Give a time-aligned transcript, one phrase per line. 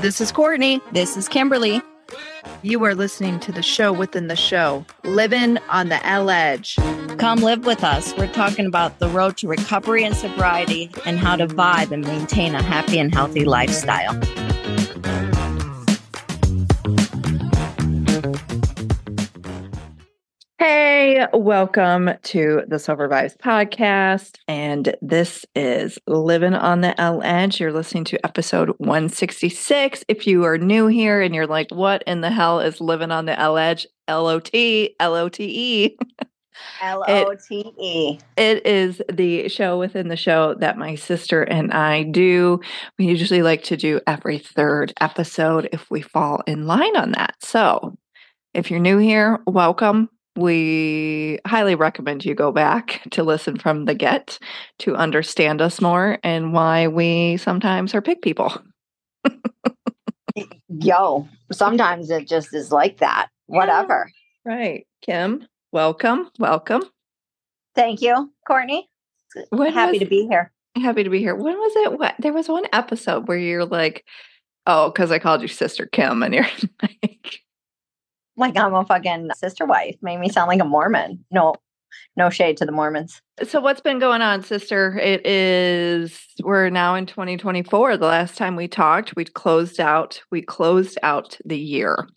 [0.00, 0.80] This is Courtney.
[0.92, 1.80] This is Kimberly.
[2.62, 6.76] You are listening to the show within the show, Living on the Elledge.
[7.18, 8.14] Come live with us.
[8.16, 12.54] We're talking about the road to recovery and sobriety and how to vibe and maintain
[12.54, 14.20] a happy and healthy lifestyle.
[21.32, 24.36] Welcome to the Sober Vibes podcast.
[24.46, 27.58] And this is Living on the Elledge.
[27.58, 30.04] You're listening to episode 166.
[30.08, 33.24] If you are new here and you're like, what in the hell is Living on
[33.24, 33.86] the Elledge?
[34.06, 35.98] L O T, L O T E.
[36.82, 38.18] L O T E.
[38.36, 42.60] It is the show within the show that my sister and I do.
[42.98, 47.36] We usually like to do every third episode if we fall in line on that.
[47.42, 47.96] So
[48.52, 53.94] if you're new here, welcome we highly recommend you go back to listen from the
[53.94, 54.38] get
[54.80, 58.52] to understand us more and why we sometimes are pig people.
[60.68, 63.28] Yo, sometimes it just is like that.
[63.46, 64.10] Whatever.
[64.44, 64.86] Right.
[65.02, 66.28] Kim, welcome.
[66.38, 66.82] Welcome.
[67.74, 68.88] Thank you, Courtney.
[69.50, 70.52] When Happy was- to be here.
[70.76, 71.34] Happy to be here.
[71.34, 71.98] When was it?
[71.98, 74.04] What there was one episode where you're like,
[74.66, 76.46] oh, because I called you Sister Kim, and you're
[76.82, 77.40] like,
[78.36, 79.96] Like I'm a fucking sister wife.
[80.02, 81.24] Made me sound like a Mormon.
[81.30, 81.54] No,
[82.16, 83.22] no shade to the Mormons.
[83.44, 84.98] So what's been going on, sister?
[84.98, 87.96] It is we're now in 2024.
[87.96, 92.08] The last time we talked, we closed out we closed out the year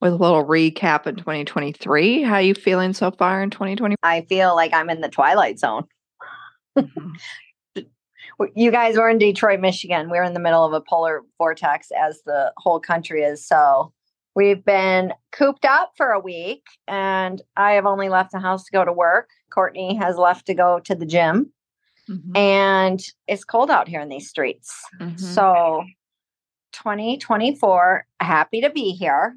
[0.00, 2.22] with a little recap in 2023.
[2.22, 3.96] How you feeling so far in 2020?
[4.02, 5.84] I feel like I'm in the twilight zone.
[6.76, 7.16] Mhm.
[8.54, 10.10] You guys were in Detroit, Michigan.
[10.10, 13.44] We're in the middle of a polar vortex as the whole country is.
[13.44, 13.92] So
[14.34, 18.72] we've been cooped up for a week and I have only left the house to
[18.72, 19.30] go to work.
[19.50, 21.52] Courtney has left to go to the gym
[22.08, 22.36] Mhm.
[22.36, 24.82] and it's cold out here in these streets.
[25.00, 25.18] Mhm.
[25.20, 25.84] So
[26.72, 29.36] 2024, happy to be here.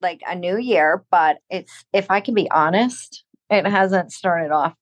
[0.00, 4.74] Like a new year, but it's if I can be honest, it hasn't started off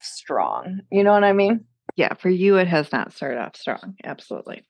[0.00, 0.82] strong.
[0.90, 1.64] You know what I mean?
[1.96, 3.96] yeah, for you it has not started off strong.
[4.04, 4.62] Absolutely.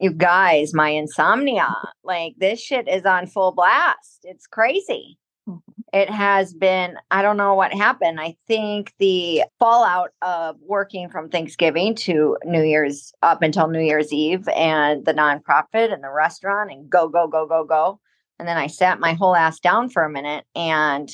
[0.00, 1.68] You guys, my insomnia,
[2.04, 4.20] like this shit is on full blast.
[4.24, 5.18] It's crazy.
[5.46, 5.60] Mhm.
[5.92, 8.18] It has been, I don't know what happened.
[8.18, 14.10] I think the fallout of working from Thanksgiving to New Year's up until New Year's
[14.10, 18.00] Eve and the nonprofit and the restaurant and go, go, go, go, go.
[18.38, 21.10] And then I sat my whole ass down for a minute and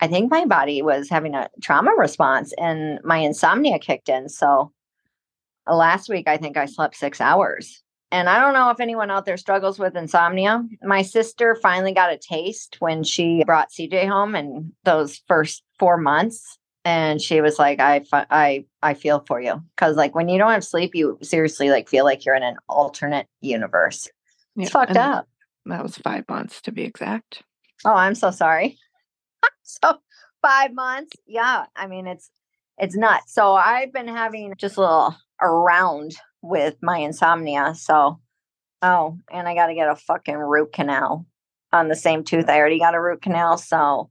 [0.00, 4.28] I think my body was having a trauma response and my insomnia kicked in.
[4.28, 4.72] So
[5.68, 7.83] last week, I think I slept six hours.
[8.14, 10.62] And I don't know if anyone out there struggles with insomnia.
[10.84, 15.96] My sister finally got a taste when she brought CJ home in those first four
[15.96, 16.56] months.
[16.84, 19.60] And she was like, I, I, I feel for you.
[19.76, 22.54] Cause like when you don't have sleep, you seriously like feel like you're in an
[22.68, 24.06] alternate universe.
[24.54, 25.26] Yeah, It's fucked up.
[25.66, 27.42] That was five months to be exact.
[27.84, 28.78] Oh, I'm so sorry.
[29.64, 29.98] so
[30.40, 31.16] five months.
[31.26, 31.64] Yeah.
[31.74, 32.30] I mean, it's,
[32.78, 33.34] it's nuts.
[33.34, 37.74] So I've been having just a little around with my insomnia.
[37.74, 38.20] So,
[38.82, 41.26] oh, and I got to get a fucking root canal
[41.72, 42.48] on the same tooth.
[42.48, 43.56] I already got a root canal.
[43.56, 44.10] So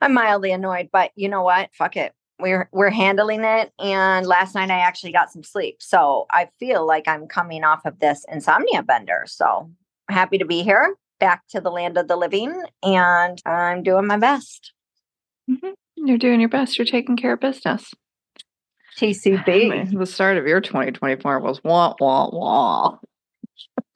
[0.00, 1.70] I'm mildly annoyed, but you know what?
[1.72, 2.12] Fuck it.
[2.38, 3.72] We're, we're handling it.
[3.80, 5.78] And last night I actually got some sleep.
[5.80, 9.24] So I feel like I'm coming off of this insomnia bender.
[9.26, 9.70] So
[10.08, 14.18] happy to be here back to the land of the living and I'm doing my
[14.18, 14.72] best.
[15.50, 15.72] Mhm.
[15.96, 16.78] You're doing your best.
[16.78, 17.92] You're taking care of business.
[18.98, 19.92] TCB.
[19.98, 22.98] The start of your 2024 was wah wah wah.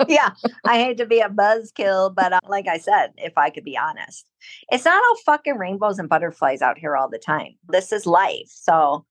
[0.09, 0.31] yeah,
[0.65, 3.77] I hate to be a buzzkill, but uh, like I said, if I could be
[3.77, 4.27] honest,
[4.71, 7.55] it's not all fucking rainbows and butterflies out here all the time.
[7.69, 8.49] This is life.
[8.49, 9.05] So,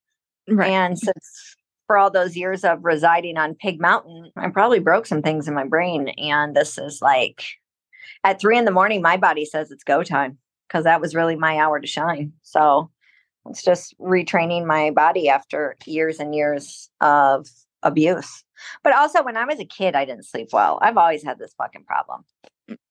[0.50, 0.70] Right.
[0.72, 1.56] and since
[1.88, 5.54] for all those years of residing on Pig Mountain, I probably broke some things in
[5.54, 6.10] my brain.
[6.18, 7.44] And this is like
[8.24, 10.38] at three in the morning, my body says it's go time
[10.68, 12.34] because that was really my hour to shine.
[12.44, 12.90] So
[13.50, 17.48] it's just retraining my body after years and years of
[17.84, 18.44] abuse.
[18.84, 20.80] But also, when I was a kid, I didn't sleep well.
[20.82, 22.24] I've always had this fucking problem.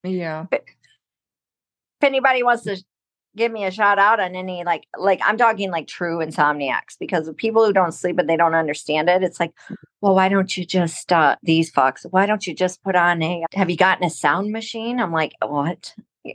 [0.03, 0.45] yeah.
[0.51, 0.61] If
[2.03, 2.83] anybody wants to
[3.35, 7.29] give me a shout out on any like like I'm talking like true insomniacs because
[7.37, 9.23] people who don't sleep and they don't understand it.
[9.23, 9.53] It's like,
[10.01, 12.05] well, why don't you just uh these fucks?
[12.09, 14.99] Why don't you just put on a have you gotten a sound machine?
[14.99, 15.93] I'm like, what?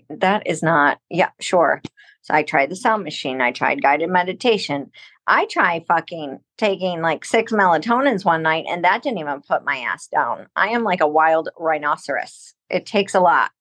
[0.09, 1.83] That is not yeah, sure.
[2.27, 3.41] So I tried the sound machine.
[3.41, 4.91] I tried guided meditation.
[5.29, 9.77] I tried fucking taking like six melatonins one night and that didn't even put my
[9.79, 10.49] ass down.
[10.57, 12.53] I am like a wild rhinoceros.
[12.69, 13.53] It takes a lot.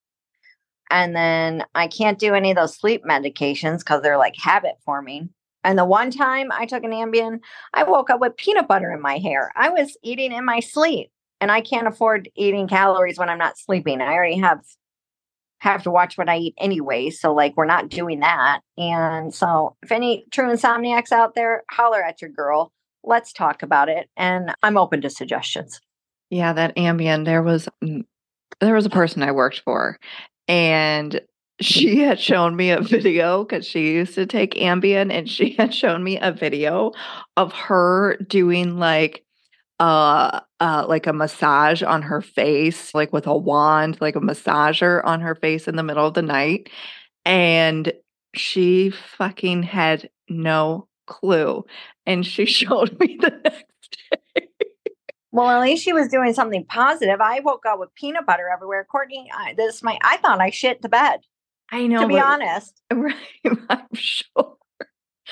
[0.90, 5.30] And then I can't do any of those sleep medications because they're like habit forming.
[5.64, 7.42] And the one time I took an Ambien,
[7.72, 9.52] I woke up with peanut butter in my hair.
[9.56, 11.12] I was eating in my sleep.
[11.42, 14.02] and I can't afford eating calories when I'm not sleeping.
[14.02, 14.62] I already have
[15.60, 17.10] have to watch what I eat anyway.
[17.10, 18.62] So like we're not doing that.
[18.78, 22.72] And so if any true insomniacs out there, holler at your girl.
[23.04, 24.10] Let's talk about it.
[24.18, 25.80] And I'm open to suggestions.
[26.30, 28.04] Yeah, that Ambien, there was mm,
[28.60, 30.00] there was a person I worked for
[30.48, 31.22] and
[31.62, 35.74] she had shown me a video because she used to take Ambien and she had
[35.74, 36.92] shown me a video
[37.38, 39.25] of her doing like
[39.80, 45.04] uh uh like a massage on her face like with a wand like a massager
[45.04, 46.70] on her face in the middle of the night
[47.26, 47.92] and
[48.36, 51.66] she fucking had no clue
[52.06, 53.98] and she showed me the next
[54.36, 54.48] day.
[55.32, 57.20] Well at least she was doing something positive.
[57.20, 58.88] I woke up with peanut butter everywhere.
[58.90, 61.20] Courtney I, this my i thought i shit the bed
[61.72, 62.82] i know to be honest.
[62.94, 63.16] right
[63.70, 64.56] i'm sure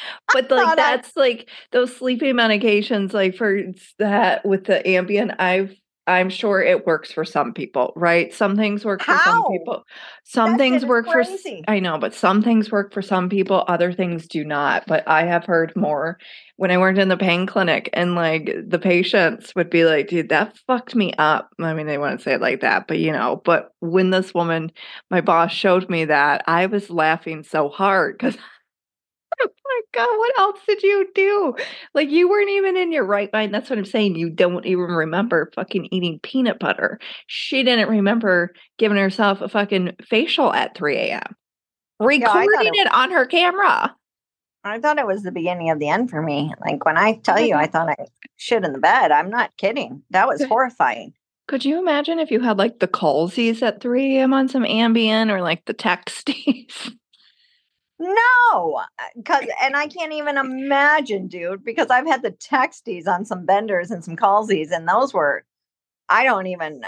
[0.33, 3.61] but like that's I, like those sleeping medications like for
[3.99, 5.75] that with the ambien i've
[6.05, 9.17] i'm sure it works for some people right some things work How?
[9.17, 9.83] for some people
[10.23, 11.63] some that things work crazy.
[11.65, 15.07] for i know but some things work for some people other things do not but
[15.07, 16.17] i have heard more
[16.57, 20.29] when i worked in the pain clinic and like the patients would be like dude
[20.29, 23.41] that fucked me up i mean they wouldn't say it like that but you know
[23.45, 24.71] but when this woman
[25.09, 28.37] my boss showed me that i was laughing so hard because
[29.43, 31.55] oh my god what else did you do
[31.93, 34.85] like you weren't even in your right mind that's what i'm saying you don't even
[34.85, 40.97] remember fucking eating peanut butter she didn't remember giving herself a fucking facial at 3
[40.97, 41.35] a.m
[41.99, 43.95] recording yeah, it, it on her camera
[44.63, 47.39] i thought it was the beginning of the end for me like when i tell
[47.39, 47.95] you i thought i
[48.37, 51.13] shit in the bed i'm not kidding that was horrifying
[51.47, 54.33] could you imagine if you had like the Colsies at 3 a.m.
[54.33, 56.95] on some Ambien or like the Texties?
[58.03, 58.81] No,
[59.15, 63.45] because uh, and I can't even imagine, dude, because I've had the texties on some
[63.45, 65.45] benders and some callsies, and those were
[66.09, 66.83] I don't even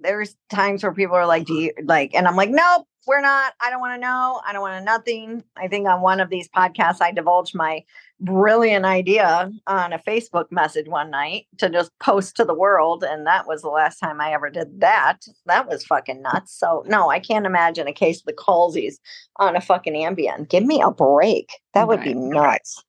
[0.00, 3.54] there's times where people are like, Do you like and I'm like, Nope, we're not.
[3.60, 4.40] I don't want to know.
[4.46, 5.44] I don't want to nothing.
[5.56, 7.84] I think on one of these podcasts I divulged my
[8.20, 13.02] brilliant idea on a Facebook message one night to just post to the world.
[13.02, 15.18] And that was the last time I ever did that.
[15.46, 16.56] That was fucking nuts.
[16.56, 19.00] So, no, I can't imagine a case of the Colsies
[19.36, 20.48] on a fucking Ambien.
[20.48, 21.50] Give me a break.
[21.74, 22.08] That would right.
[22.08, 22.82] be nuts.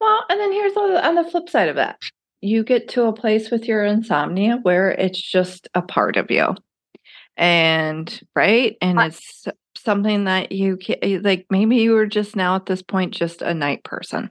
[0.00, 1.98] Well, and then here's on the flip side of that
[2.42, 6.54] you get to a place with your insomnia where it's just a part of you.
[7.36, 8.76] And right.
[8.80, 13.14] And it's something that you can, like, maybe you were just now at this point
[13.14, 14.30] just a night person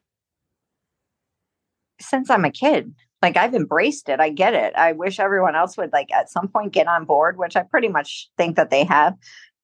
[2.00, 2.94] since I'm a kid.
[3.22, 4.20] Like I've embraced it.
[4.20, 4.76] I get it.
[4.76, 7.88] I wish everyone else would like at some point get on board, which I pretty
[7.88, 9.16] much think that they have,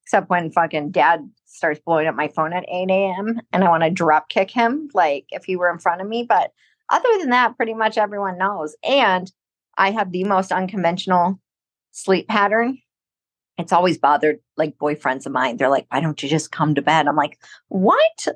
[0.04, 3.40] except when fucking dad starts blowing up my phone at 8 a.m.
[3.54, 6.24] and I want to drop kick him, like if he were in front of me.
[6.24, 6.52] But
[6.90, 8.76] other than that, pretty much everyone knows.
[8.84, 9.32] And
[9.78, 11.40] I have the most unconventional
[11.92, 12.80] sleep pattern.
[13.58, 15.58] It's always bothered like boyfriends of mine.
[15.58, 17.08] They're like, why don't you just come to bed?
[17.08, 17.38] I'm like,
[17.68, 18.28] what?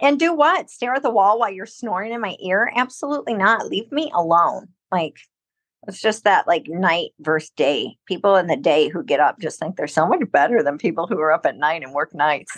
[0.00, 0.70] And do what?
[0.70, 2.72] Stare at the wall while you're snoring in my ear?
[2.74, 3.66] Absolutely not.
[3.66, 4.68] Leave me alone.
[4.90, 5.16] Like,
[5.86, 7.96] it's just that like night versus day.
[8.06, 11.06] People in the day who get up just think they're so much better than people
[11.06, 12.52] who are up at night and work nights.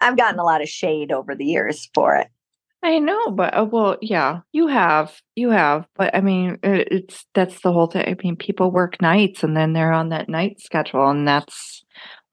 [0.00, 2.28] I've gotten a lot of shade over the years for it.
[2.82, 7.24] I know, but uh, well, yeah, you have, you have, but I mean, it, it's
[7.32, 8.06] that's the whole thing.
[8.06, 11.82] I mean, people work nights and then they're on that night schedule, and that's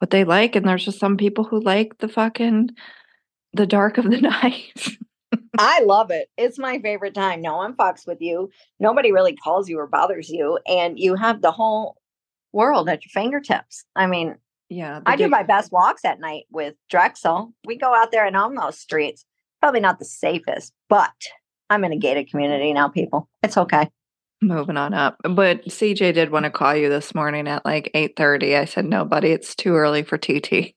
[0.02, 0.56] what they like.
[0.56, 2.72] And there's just some people who like the fucking
[3.54, 4.98] the dark of the night.
[5.58, 6.30] I love it.
[6.38, 7.42] It's my favorite time.
[7.42, 8.50] No one fucks with you.
[8.80, 11.98] Nobody really calls you or bothers you, and you have the whole
[12.52, 13.86] world at your fingertips.
[13.96, 14.36] I mean,
[14.70, 17.54] yeah, I do my best walks at night with Drexel.
[17.66, 19.26] We go out there and on those streets
[19.62, 21.14] probably not the safest, but
[21.70, 23.30] I'm in a gated community now, people.
[23.44, 23.90] It's okay.
[24.44, 25.18] Moving on up.
[25.24, 28.58] But CJ did want to call you this morning at like 8:30.
[28.58, 30.74] I said, "No, buddy, it's too early for TT."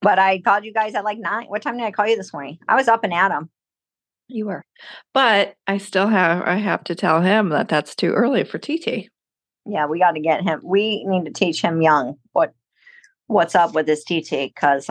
[0.00, 1.46] But I called you guys at like 9.
[1.48, 2.58] What time did I call you this morning?
[2.68, 3.50] I was up and at him.
[4.28, 4.64] You were.
[5.12, 9.10] But I still have I have to tell him that that's too early for TT.
[9.66, 10.60] Yeah, we got to get him.
[10.64, 12.54] We need to teach him young what
[13.26, 14.88] what's up with his TT cuz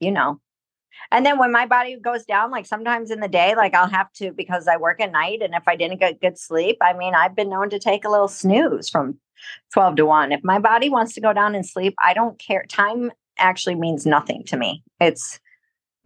[0.00, 0.40] you know,
[1.12, 4.12] and then when my body goes down, like sometimes in the day, like I'll have
[4.14, 5.42] to because I work at night.
[5.42, 8.08] And if I didn't get good sleep, I mean, I've been known to take a
[8.08, 9.18] little snooze from
[9.72, 10.32] 12 to 1.
[10.32, 12.64] If my body wants to go down and sleep, I don't care.
[12.68, 14.84] Time actually means nothing to me.
[15.00, 15.40] It's,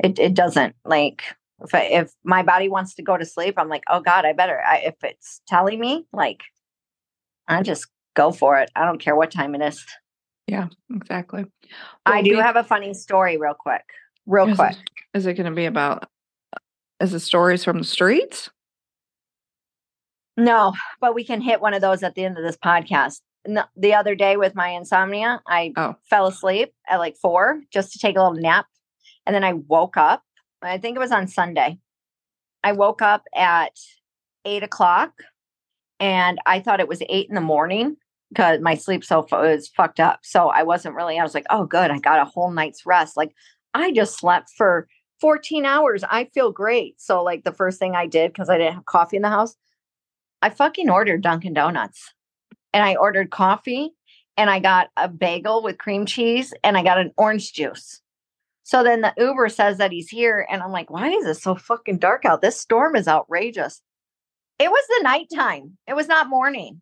[0.02, 1.23] it, it doesn't like,
[1.62, 4.32] if, I, if my body wants to go to sleep, I'm like, oh God, I
[4.32, 4.62] better.
[4.62, 6.42] I, if it's telling me, like,
[7.46, 8.70] I just go for it.
[8.75, 9.84] I don't care what time it is.
[10.46, 11.44] Yeah, exactly.
[12.06, 13.82] Well, I do be- have a funny story, real quick
[14.26, 14.72] real is quick.
[14.72, 16.08] It, is it going to be about?
[17.00, 18.50] Is it stories from the streets?
[20.36, 23.20] No, but we can hit one of those at the end of this podcast.
[23.46, 25.94] No, the other day with my insomnia, I Oh.
[26.08, 28.66] fell asleep at like four just to take a little nap.
[29.26, 30.22] And then I woke up.
[30.62, 31.78] I think it was on Sunday.
[32.64, 33.78] I woke up at
[34.46, 35.12] eight o'clock
[36.00, 37.96] and I thought it was eight in the morning
[38.30, 40.20] because my sleep so fu- was fucked up.
[40.22, 41.90] So I wasn't really, I was like, oh, good.
[41.90, 43.16] I got a whole night's rest.
[43.16, 43.34] Like
[43.74, 44.88] I just slept for
[45.20, 46.04] 14 hours.
[46.04, 47.00] I feel great.
[47.00, 49.56] So, like, the first thing I did, because I didn't have coffee in the house,
[50.42, 52.12] I fucking ordered Dunkin' Donuts
[52.72, 53.92] and I ordered coffee
[54.36, 58.00] and I got a bagel with cream cheese and I got an orange juice.
[58.64, 61.54] So then the Uber says that he's here and I'm like, why is it so
[61.54, 62.42] fucking dark out?
[62.42, 63.80] This storm is outrageous.
[64.58, 65.76] It was the nighttime.
[65.86, 66.80] It was not morning.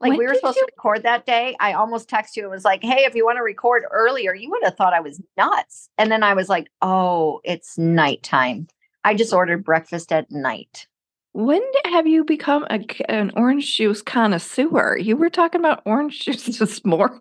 [0.00, 1.56] Like When we were supposed you- to record that day.
[1.60, 4.50] I almost texted you and was like, hey, if you want to record earlier, you
[4.50, 5.88] would have thought I was nuts.
[5.98, 8.66] And then I was like, oh, it's nighttime.
[9.04, 10.86] I just ordered breakfast at night.
[11.32, 14.96] When have you become a, an orange juice connoisseur?
[14.98, 17.20] You were talking about orange juice this morning.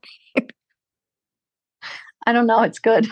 [2.26, 2.62] I don't know.
[2.62, 3.08] It's good.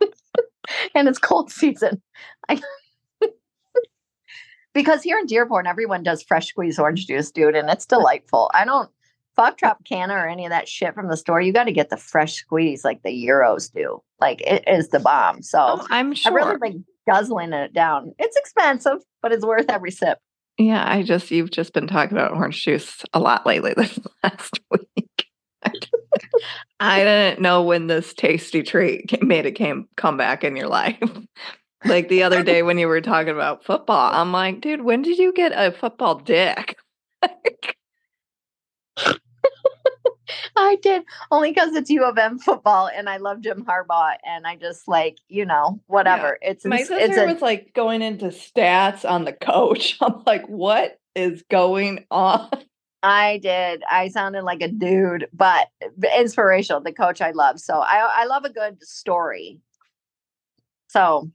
[0.94, 2.00] and it's cold season.
[2.48, 2.60] I
[4.76, 8.50] because here in Dearborn, everyone does fresh squeezed orange juice, dude, and it's delightful.
[8.52, 8.90] I don't
[9.34, 11.40] fuck Tropicana or any of that shit from the store.
[11.40, 14.02] You got to get the fresh squeeze like the Euros do.
[14.20, 15.42] Like it is the bomb.
[15.42, 18.12] So Oh, I'm I've really been guzzling it down.
[18.18, 20.18] It's expensive, but it's worth every sip.
[20.58, 24.60] yeah, I just you've just been talking about orange juice a lot lately this last
[24.70, 25.26] week.
[26.78, 30.98] I didn't know when this tasty treat made it came come back in your life.
[31.88, 35.18] Like the other day when you were talking about football, I'm like, dude, when did
[35.18, 36.76] you get a football dick?
[40.56, 44.46] I did only because it's U of M football, and I love Jim Harbaugh, and
[44.46, 46.38] I just like you know whatever.
[46.42, 49.96] It's My sister it's a, was like going into stats on the coach.
[50.00, 52.50] I'm like, what is going on?
[53.02, 53.82] I did.
[53.88, 55.68] I sounded like a dude, but
[56.16, 56.80] inspirational.
[56.80, 57.60] The coach I love.
[57.60, 59.60] So I I love a good story.
[60.88, 61.30] So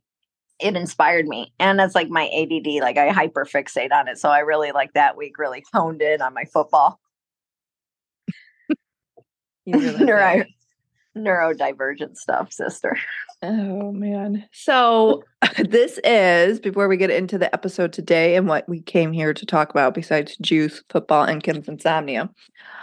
[0.62, 1.54] it inspired me.
[1.60, 4.18] And it's like my ADD, like I hyper fixate on it.
[4.18, 7.00] So I really like that week really honed in on my football.
[9.66, 10.46] You really Neuro,
[11.18, 12.98] neurodivergent stuff, sister.
[13.44, 14.48] Oh man.
[14.52, 15.24] So
[15.58, 19.46] this is before we get into the episode today and what we came here to
[19.46, 22.30] talk about besides juice, football, and Kim's insomnia.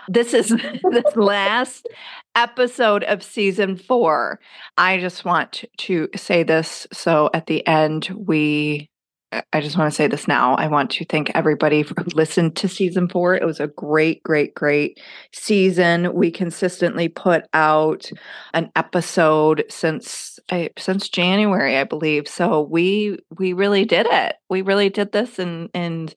[0.09, 0.49] This is
[0.91, 1.87] this last
[2.35, 4.41] episode of season four.
[4.77, 8.91] I just want to say this so at the end we
[9.53, 10.55] I- just want to say this now.
[10.55, 13.35] I want to thank everybody who listened to season four.
[13.35, 15.01] It was a great, great, great
[15.33, 16.15] season.
[16.15, 18.11] We consistently put out
[18.55, 22.27] an episode since I, since January, I believe.
[22.27, 24.37] So we we really did it.
[24.49, 26.15] We really did this, and and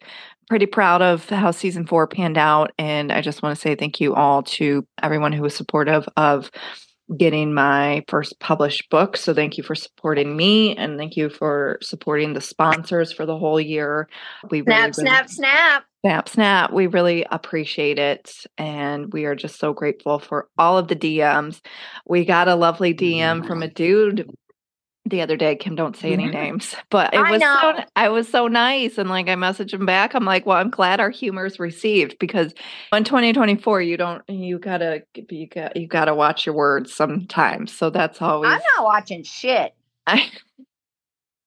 [0.47, 2.71] pretty proud of how season four panned out.
[2.77, 6.51] And I just want to say thank you all to everyone who was supportive of
[7.17, 9.17] getting my first published book.
[9.17, 13.37] So thank you for supporting me, and thank you for supporting the sponsors for the
[13.37, 14.07] whole year.
[14.49, 15.83] We really, Snap, really- snap, snap.
[16.03, 16.73] Snap, snap.
[16.73, 18.33] We really appreciate it.
[18.57, 21.61] And we are just so grateful for all of the DMs.
[22.07, 24.27] We got a lovely DM from a dude
[25.05, 25.55] the other day.
[25.55, 26.33] Kim, don't say any Mhm.
[26.33, 27.83] names, but it I was so.
[27.95, 28.97] I was so nice.
[28.97, 30.13] And like I messaged him back.
[30.13, 32.53] I'm like, well, I'm glad our humor is received because
[32.93, 37.73] in 2024, you don't, you gotta, you got, you gotta watch your words sometimes.
[37.73, 39.73] So that's always, I'm not watching shit.
[40.07, 40.29] I,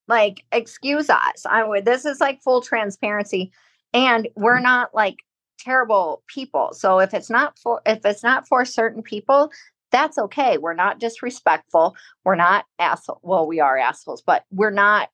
[0.07, 3.51] like excuse us i would this is like full transparency
[3.93, 5.17] and we're not like
[5.59, 9.51] terrible people so if it's not for if it's not for certain people
[9.95, 15.09] that's okay we're not disrespectful we're not asshole well we are assholes but we're not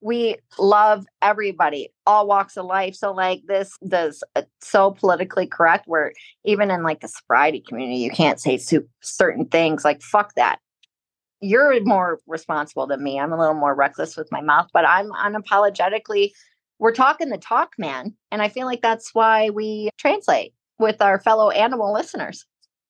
[0.00, 5.84] we love everybody all walks of life so like this this uh, so politically correct
[5.86, 6.12] where
[6.44, 8.58] even in like the sobriety community you can't say
[9.02, 10.58] certain things like fuck that
[11.42, 13.18] you're more responsible than me.
[13.18, 16.30] I'm a little more reckless with my mouth, but I'm unapologetically,
[16.78, 18.14] we're talking the talk, man.
[18.30, 22.46] And I feel like that's why we translate with our fellow animal listeners.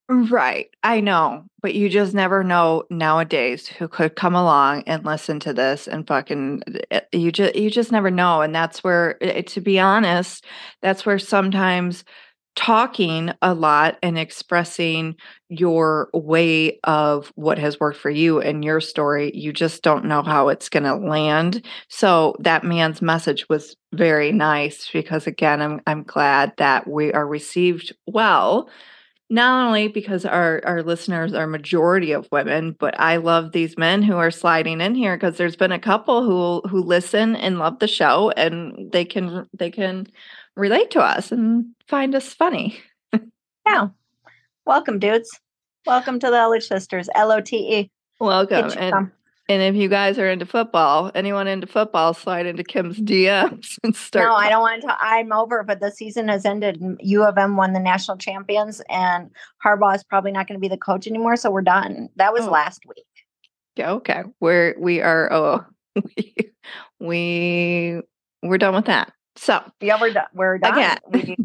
[0.09, 0.69] Right.
[0.83, 1.45] I know.
[1.63, 6.07] But you just never know nowadays who could come along and listen to this and
[6.07, 10.45] fucking eh, you just you just never know and that's where eh, to be honest,
[10.83, 12.05] that's where sometimes
[12.57, 15.17] talking a lot and expressing
[15.49, 20.23] your way of what has worked for you and your story, you just don't know
[20.23, 21.65] how it's going to land.
[21.89, 27.27] So that man's message was very nice because again, I'm I'm glad that we are
[27.27, 28.69] received well
[29.33, 34.03] not only because our our listeners are majority of women but i love these men
[34.03, 37.79] who are sliding in here because there's been a couple who who listen and love
[37.79, 40.07] the show and they can they can
[40.57, 42.79] relate to us and find us funny.
[43.65, 43.89] Yeah.
[44.67, 45.31] Welcome, dudes.
[45.87, 47.91] Welcome to the Elledge Sisters, L O T E.
[48.19, 48.69] Welcome.
[48.69, 49.13] Get you And, some.
[49.53, 53.95] And if you guys are into football, anyone into football, slide into Kim's DMs and
[53.95, 54.27] start.
[54.27, 54.97] No, I don't want to.
[55.01, 56.83] I'm over, but the season has ended.
[57.01, 59.31] U of M won the national champions, and
[59.65, 61.37] Harbaugh is probably not going to be the coach anymore.
[61.37, 62.09] So we're done.
[62.17, 62.51] That was Oh.
[62.51, 63.05] last week.
[63.77, 64.23] Yeah, okay.
[64.41, 65.65] We're we are oh
[66.17, 66.35] we
[67.01, 68.01] we
[68.43, 69.13] we're done with that.
[69.37, 70.27] So Yeah, we're done.
[70.35, 70.73] We're done.
[70.73, 70.99] Again.
[71.11, 71.37] We-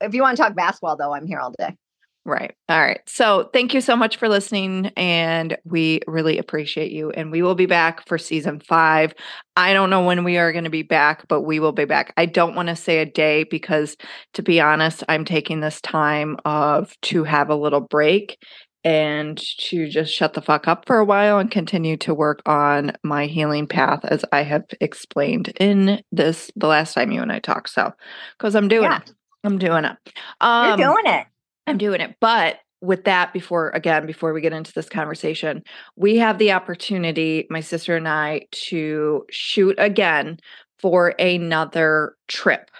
[0.00, 1.76] if you want to talk basketball, though, I'm here all day.
[2.24, 2.54] Right.
[2.68, 3.00] All right.
[3.06, 4.92] So thank you so much for listening.
[4.96, 7.10] And we really appreciate you.
[7.10, 9.12] And we will be back for season five.
[9.56, 12.12] I don't know when we are going to be back, but we will be back.
[12.16, 13.96] I don't want to say a day because,
[14.34, 18.38] to be honest, I'm taking this time of to have a little break
[18.84, 22.92] and to just shut the fuck up for a while and continue to work on
[23.02, 27.40] my healing path as I have explained in this the last time you and I
[27.40, 27.70] talked.
[27.70, 27.92] So,
[28.38, 28.98] because I'm doing Yeah.
[28.98, 29.12] it.
[29.44, 29.96] I'm doing it.
[30.40, 31.26] Um, You're doing it.
[31.66, 32.16] I'm doing it.
[32.20, 35.62] But with that, before again, before we get into this conversation,
[35.96, 40.38] we have the opportunity, my sister and I, to shoot again
[40.78, 42.70] for another trip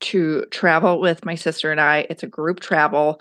[0.00, 2.06] to travel with my sister and I.
[2.08, 3.20] It's a group travel.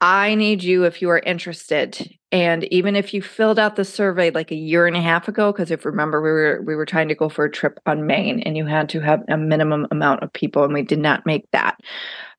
[0.00, 2.10] I need you if you are interested.
[2.32, 5.52] And even if you filled out the survey like a year and a half ago,
[5.52, 8.40] because if remember we were we were trying to go for a trip on Maine
[8.40, 11.50] and you had to have a minimum amount of people and we did not make
[11.52, 11.78] that.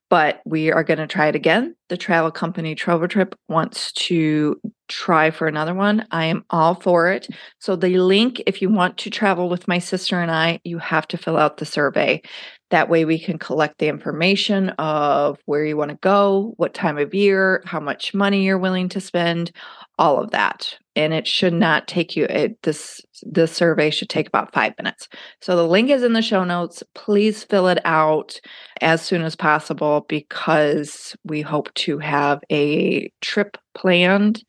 [0.10, 1.76] But we are going to try it again.
[1.90, 6.06] The travel company Trova Trip wants to try for another one.
[6.12, 7.28] I am all for it.
[7.60, 11.08] So the link, if you want to travel with my sister and I, you have
[11.10, 12.22] to fill out the survey.
[12.70, 16.98] That way we can collect the information of where you want to go, what time
[16.98, 19.52] of year, how much money you're willing to spend,
[20.00, 20.78] all of that.
[20.98, 25.08] And it should not take you it, this this survey should take about 5 minutes.
[25.42, 26.82] So the link is in the show notes.
[26.96, 28.40] Please fill it out
[28.82, 34.44] as soon as possible because we hope to have a trip planned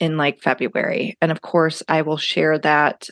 [0.00, 1.16] in like February.
[1.20, 3.08] And of course, I will share that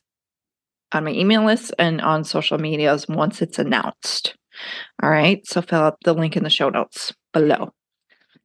[0.93, 4.37] on my email list and on social medias once it's announced.
[5.01, 5.47] All right.
[5.47, 7.71] So fill out the link in the show notes below.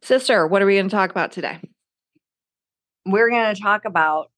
[0.04, 1.60] Sister, what are we going to talk about today?
[3.06, 4.32] We're going to talk about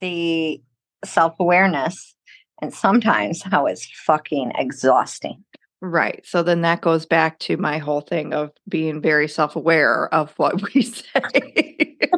[0.00, 0.62] the
[1.04, 2.14] self awareness
[2.60, 5.44] and sometimes how it's fucking exhausting.
[5.80, 6.24] Right.
[6.24, 10.32] So then that goes back to my whole thing of being very self aware of
[10.36, 11.98] what we say.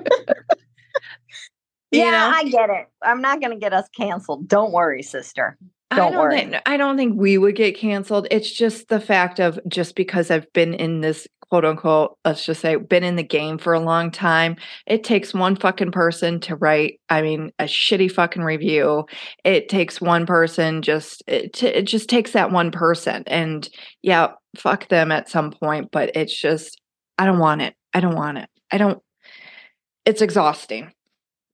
[1.95, 2.33] Yeah, know?
[2.35, 2.89] I get it.
[3.03, 4.49] I'm not going to get us canceled.
[4.49, 5.57] Don't worry, sister.
[5.95, 6.41] I Don't don't worry.
[6.41, 8.27] Think, I don't think we would get canceled.
[8.31, 12.61] It's just the fact of just because I've been in this quote unquote, let's just
[12.61, 14.57] say, been in the game for a long time.
[14.87, 19.05] It takes one fucking person to write, I mean, a shitty fucking review.
[19.45, 23.25] It takes one person just, it, it just takes that one person.
[23.27, 23.69] And
[24.03, 26.81] yeah, fuck them at some point, but it's just,
[27.19, 27.75] I don't want it.
[27.93, 28.49] I don't want it.
[28.73, 29.01] I don't,
[30.05, 30.93] it's exhausting.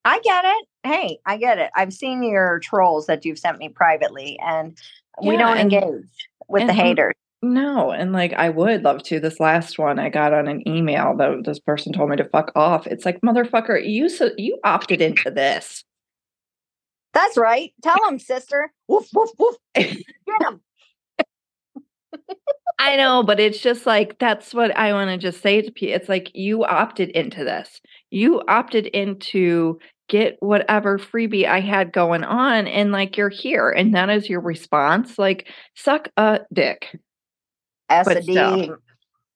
[0.04, 0.66] I get it.
[0.82, 1.70] Hey, I get it.
[1.76, 4.76] I've seen your trolls that you've sent me privately, and
[5.22, 6.04] we don't and- engage
[6.48, 7.14] with the haters.
[7.42, 9.18] No, and like I would love to.
[9.18, 12.52] This last one I got on an email that this person told me to fuck
[12.54, 12.86] off.
[12.86, 15.82] It's like motherfucker, you so you opted into this.
[17.14, 17.72] That's right.
[17.82, 18.70] Tell them, sister.
[18.88, 19.56] Woof, woof, woof.
[19.74, 19.96] Get
[20.44, 20.60] 'em.
[22.78, 25.94] I know, but it's just like that's what I want to just say to people.
[25.94, 27.80] It's like you opted into this.
[28.10, 29.78] You opted into
[30.10, 34.40] get whatever freebie I had going on, and like you're here, and that is your
[34.40, 35.18] response.
[35.18, 36.94] Like suck a dick.
[37.88, 38.76] S a still.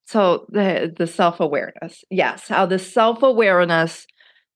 [0.06, 4.06] So the the self awareness, yes, how the self awareness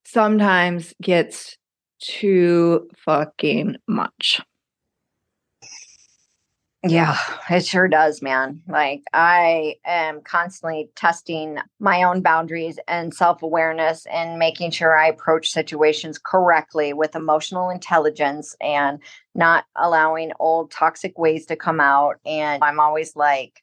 [0.04, 1.57] sometimes gets
[2.00, 4.42] too fucking much.
[6.88, 7.16] Yeah,
[7.51, 8.62] it sure does, man.
[8.68, 15.51] Like I am constantly testing my own boundaries and self-awareness and making sure I approach
[15.51, 19.01] situations correctly with emotional intelligence and
[19.35, 23.61] not allowing old toxic ways to come out and I'm always like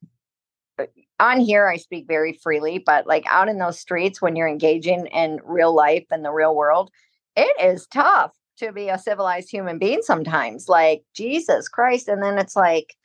[0.77, 0.85] uh,
[1.19, 5.07] on here I speak very freely, but like out in those streets when you're engaging
[5.07, 6.91] in real life and the real world,
[7.35, 10.69] it is tough to be a civilized human being sometimes.
[10.69, 12.07] Like Jesus Christ.
[12.07, 12.95] And then it's like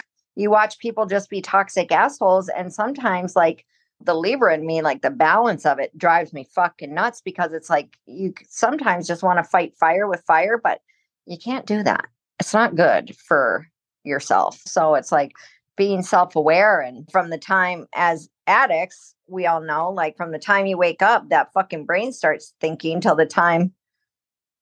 [0.40, 2.48] you watch people just be toxic assholes.
[2.48, 3.66] And sometimes like
[4.02, 7.68] the Libra in me, like the balance of it drives me fucking nuts because it's
[7.68, 10.80] like you sometimes just want to fight fire with fire, but
[11.26, 12.06] you can't do that.
[12.40, 13.66] It's not good for
[14.02, 14.62] yourself.
[14.64, 15.32] So it's like
[15.76, 20.66] being self-aware and from the time as addicts we all know like from the time
[20.66, 23.72] you wake up that fucking brain starts thinking till the time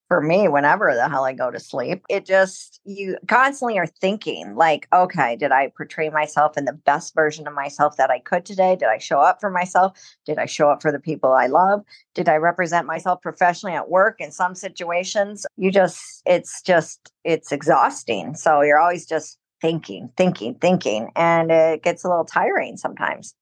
[0.08, 2.02] for me whenever the hell I go to sleep.
[2.08, 7.14] It just, you constantly are thinking, like, okay, did I portray myself in the best
[7.14, 8.74] version of myself that I could today?
[8.74, 9.98] Did I show up for myself?
[10.24, 11.82] Did I show up for the people I love?
[12.14, 15.46] Did I represent myself professionally at work in some situations?
[15.58, 18.34] You just, it's just, it's exhausting.
[18.34, 23.34] So you're always just thinking, thinking, thinking, and it gets a little tiring sometimes.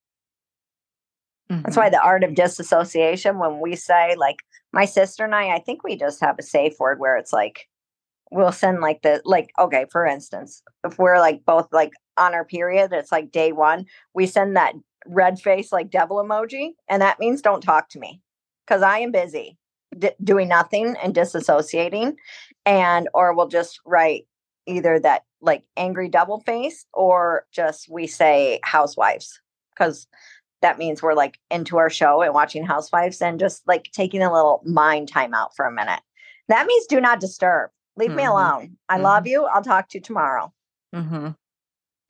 [1.48, 1.62] Mm-hmm.
[1.62, 4.38] That's why the art of disassociation, when we say, like,
[4.72, 7.68] my sister and I, I think we just have a safe word where it's like,
[8.30, 12.44] we'll send like the, like, okay, for instance, if we're like both like on our
[12.44, 14.74] period, it's like day one, we send that
[15.06, 16.70] red face, like devil emoji.
[16.88, 18.20] And that means don't talk to me
[18.66, 19.56] because I am busy
[19.96, 22.16] d- doing nothing and disassociating.
[22.64, 24.26] And, or we'll just write
[24.66, 30.06] either that like angry double face or just we say housewives because
[30.66, 34.32] that means we're like into our show and watching housewives and just like taking a
[34.32, 36.00] little mind time out for a minute
[36.48, 38.18] that means do not disturb leave mm-hmm.
[38.18, 39.04] me alone i mm-hmm.
[39.04, 40.52] love you i'll talk to you tomorrow
[40.92, 41.28] mm-hmm.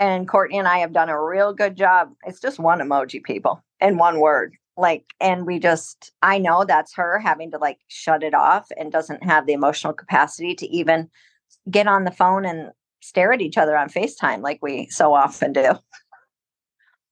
[0.01, 3.63] and courtney and i have done a real good job it's just one emoji people
[3.79, 8.23] and one word like and we just i know that's her having to like shut
[8.23, 11.11] it off and doesn't have the emotional capacity to even
[11.71, 12.71] get on the phone and
[13.07, 15.75] stare at each other on FaceTime like we so often do.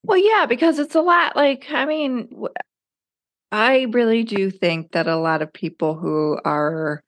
[0.05, 2.29] Well, yeah, because it's a lot like, I mean,
[3.51, 7.03] I really do think that a lot of people who are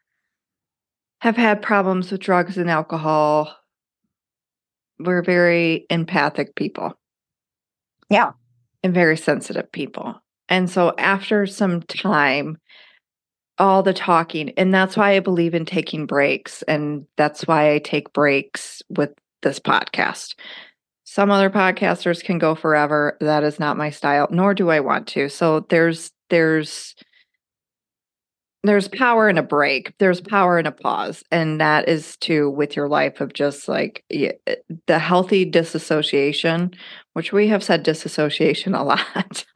[1.20, 3.54] have had problems with drugs and alcohol
[4.98, 6.98] we're very empathic people.
[8.08, 8.32] Yeah.
[8.82, 10.14] And very sensitive people.
[10.48, 12.58] And so after some time,
[13.58, 17.78] all the talking and that's why i believe in taking breaks and that's why i
[17.78, 19.08] take breaks with
[19.40, 20.34] this podcast
[21.16, 23.16] some other podcasters can go forever.
[23.20, 25.30] That is not my style nor do i want to.
[25.30, 26.94] So there's there's
[28.62, 29.96] there's power in a break.
[29.96, 31.24] There's power in a pause.
[31.30, 36.72] And that is too with your life of just like the healthy disassociation
[37.14, 39.46] which we have said disassociation a lot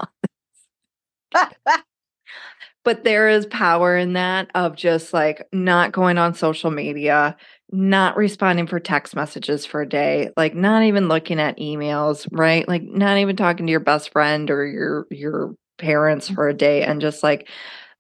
[2.85, 7.37] but there is power in that of just like not going on social media,
[7.71, 12.67] not responding for text messages for a day, like not even looking at emails, right?
[12.67, 16.35] Like not even talking to your best friend or your your parents mm.
[16.35, 17.49] for a day and just like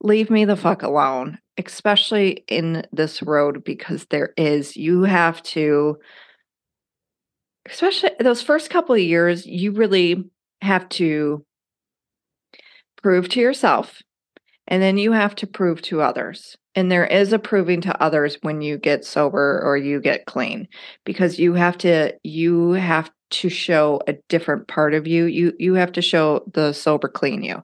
[0.02, 5.98] leave me the fuck alone, especially in this road because there is you have to
[7.68, 10.24] especially those first couple of years you really
[10.62, 11.44] have to
[13.02, 14.02] prove to yourself
[14.70, 16.56] and then you have to prove to others.
[16.76, 20.68] And there is a proving to others when you get sober or you get clean
[21.04, 25.24] because you have to you have to show a different part of you.
[25.24, 27.62] You you have to show the sober clean you,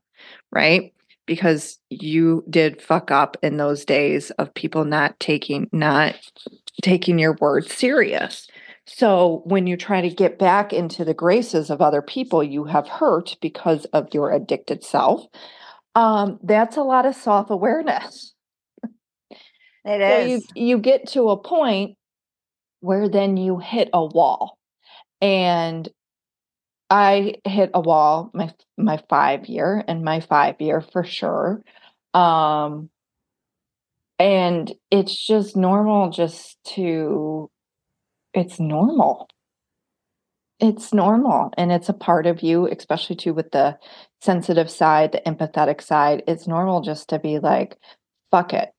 [0.50, 0.92] right?
[1.24, 6.16] Because you did fuck up in those days of people not taking not
[6.82, 8.48] taking your word serious.
[8.88, 12.88] So when you try to get back into the graces of other people you have
[12.88, 15.26] hurt because of your addicted self,
[15.96, 18.34] um, that's a lot of self awareness.
[19.84, 20.42] It is.
[20.42, 21.96] So you, you get to a point
[22.80, 24.58] where then you hit a wall.
[25.22, 25.88] And
[26.90, 31.62] I hit a wall my my five year and my five year for sure.
[32.14, 32.90] Um
[34.18, 37.50] and it's just normal just to
[38.34, 39.28] it's normal
[40.58, 43.76] it's normal and it's a part of you especially too with the
[44.20, 47.76] sensitive side the empathetic side it's normal just to be like
[48.30, 48.70] fuck it.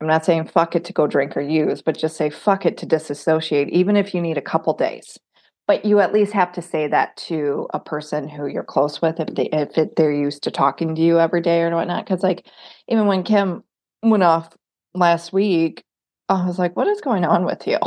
[0.00, 2.76] I'm not saying fuck it to go drink or use but just say fuck it
[2.78, 5.18] to disassociate even if you need a couple days.
[5.66, 9.20] But you at least have to say that to a person who you're close with
[9.20, 12.22] if they if it, they're used to talking to you every day or whatnot because
[12.22, 12.46] like
[12.88, 13.64] even when kim
[14.02, 14.54] went off
[14.94, 15.82] last week
[16.28, 17.78] i was like what is going on with you?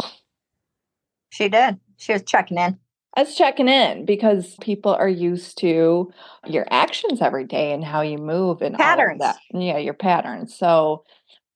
[1.30, 1.80] She did.
[1.98, 2.80] She was checking in
[3.17, 6.13] as checking in because people are used to
[6.45, 9.19] your actions every day and how you move and patterns.
[9.19, 9.38] that.
[9.53, 10.56] Yeah, your patterns.
[10.56, 11.03] So,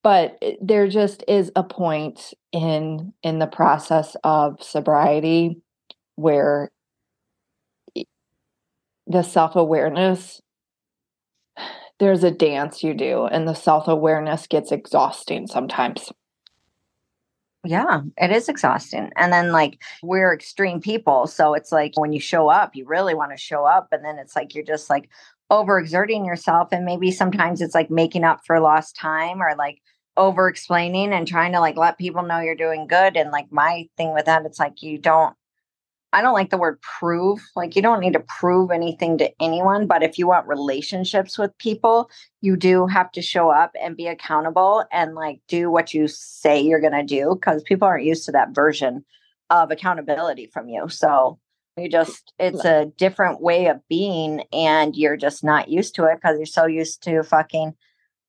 [0.04, 5.62] but there just is a point in in the process of sobriety
[6.16, 6.72] where
[9.08, 10.42] the self-awareness
[12.00, 16.12] there's a dance you do and the self-awareness gets exhausting sometimes
[17.64, 19.12] yeah, it is exhausting.
[19.16, 21.28] And then, like, we're extreme people.
[21.28, 23.90] So it's like when you show up, you really want to show up.
[23.92, 25.10] And then it's like you're just like
[25.52, 26.70] overexerting yourself.
[26.72, 29.80] And maybe sometimes it's like making up for lost time or like
[30.18, 33.16] over explaining and trying to like let people know you're doing good.
[33.16, 35.36] And like my thing with that, it's like you don't,
[36.14, 37.40] I don't like the word prove.
[37.56, 39.88] Like, you don't need to prove anything to anyone.
[39.88, 42.10] But if you want relationships with people,
[42.42, 46.60] you do have to show up and be accountable and like do what you say
[46.60, 49.06] you're going to do because people aren't used to that version
[49.50, 50.90] of accountability from you.
[50.90, 51.40] So
[51.78, 56.16] you just, it's a different way of being and you're just not used to it
[56.16, 57.74] because you're so used to fucking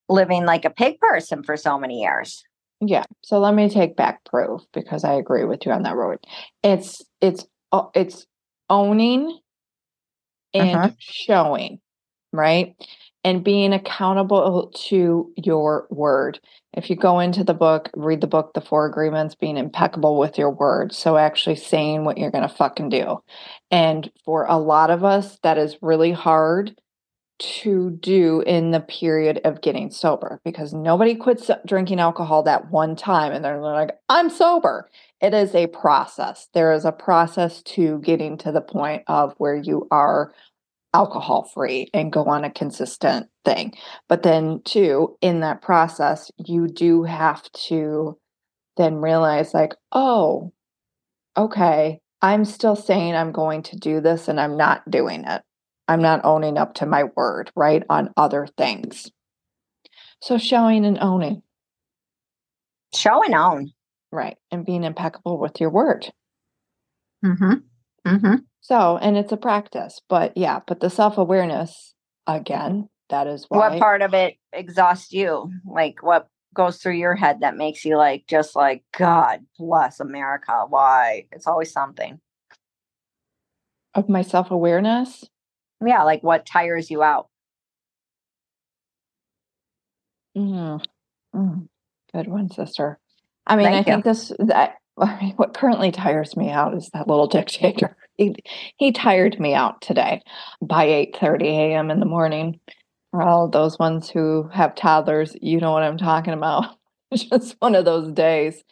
[0.09, 2.45] living like a pig person for so many years.
[2.81, 3.05] Yeah.
[3.23, 6.19] So let me take back proof because I agree with you on that road.
[6.65, 7.47] It's it's
[7.95, 8.27] it's
[8.69, 9.39] owning
[10.55, 10.91] and uh-huh.
[10.99, 11.81] showing,
[12.33, 12.75] right?
[13.25, 16.41] And being accountable to your word.
[16.75, 20.39] If you go into the book, read the book, The Four Agreements, being impeccable with
[20.39, 20.93] your word.
[20.93, 23.23] So actually saying what you're going to fucking do.
[23.71, 26.75] And for a lot of us, that is really hard
[27.39, 32.95] to do in the period of getting sober because nobody quits drinking alcohol that one
[32.95, 34.89] time and they're like, I'm sober.
[35.23, 36.49] It is a process.
[36.53, 40.35] There is a process to getting to the point of where you are
[40.93, 43.73] alcohol free and go on a consistent thing.
[44.09, 48.19] But then, too, in that process, you do have to
[48.77, 50.53] then realize, like, oh,
[51.37, 55.43] okay, I'm still saying I'm going to do this and I'm not doing it.
[55.87, 57.85] I'm not owning up to my word, right?
[57.89, 59.11] On other things.
[60.21, 61.43] So showing and owning.
[62.95, 63.73] Show and own.
[64.13, 64.37] Right.
[64.51, 66.13] And being impeccable with your word.
[67.25, 67.55] Mm-hmm.
[68.07, 68.35] Mm-hmm.
[68.61, 71.95] So, and it's a practice, but yeah, but the self awareness,
[72.27, 73.71] again, that is why.
[73.71, 75.51] What part of it exhausts you?
[75.65, 80.65] Like what goes through your head that makes you like, just like, God bless America?
[80.69, 81.27] Why?
[81.33, 82.21] It's always something.
[83.95, 85.25] Of my self awareness?
[85.87, 87.29] yeah like what tires you out
[90.37, 90.83] mm.
[91.35, 91.69] Mm.
[92.15, 92.99] good one sister
[93.47, 93.93] i mean Thank i you.
[93.93, 98.35] think this that I mean, what currently tires me out is that little dictator he,
[98.77, 100.23] he tired me out today
[100.61, 102.61] by 8:30 a.m in the morning
[103.11, 106.77] for all those ones who have toddlers you know what i'm talking about
[107.11, 108.63] it's just one of those days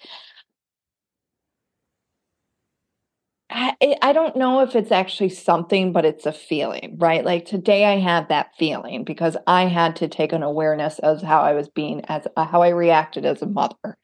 [3.51, 7.25] I, I don't know if it's actually something, but it's a feeling, right?
[7.25, 11.41] Like today I had that feeling because I had to take an awareness of how
[11.43, 13.97] I was being as how I reacted as a mother.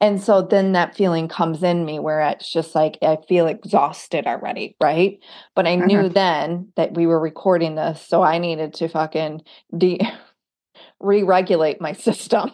[0.00, 4.26] And so then that feeling comes in me where it's just like I feel exhausted
[4.26, 5.18] already, right?
[5.54, 6.08] But I knew uh-huh.
[6.10, 9.40] then that we were recording this, so I needed to fucking
[9.76, 10.00] de-
[11.00, 12.52] re-regulate my system.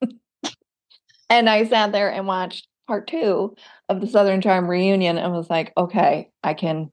[1.30, 3.54] and I sat there and watched part two
[3.90, 6.90] of the Southern Charm reunion and was like, okay, I can,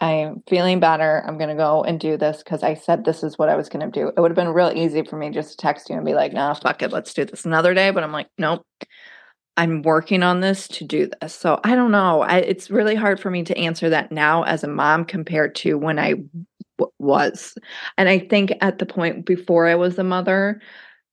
[0.00, 1.22] I'm feeling better.
[1.26, 3.68] I'm going to go and do this because I said this is what I was
[3.68, 4.08] going to do.
[4.08, 6.32] It would have been real easy for me just to text you and be like,
[6.32, 6.92] nah, fuck it.
[6.92, 7.90] Let's do this another day.
[7.90, 8.64] But I'm like, nope.
[9.56, 11.34] I'm working on this to do this.
[11.34, 12.22] So I don't know.
[12.22, 15.78] I, it's really hard for me to answer that now as a mom compared to
[15.78, 16.14] when I
[16.78, 17.54] w- was.
[17.96, 20.60] And I think at the point before I was a mother,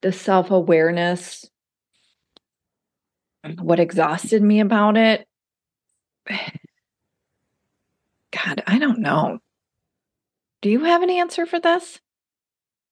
[0.02, 1.50] the self awareness
[3.46, 3.62] mm.
[3.62, 5.28] what exhausted me about it
[6.30, 6.60] god
[8.68, 9.40] i don't know
[10.62, 12.00] do you have an answer for this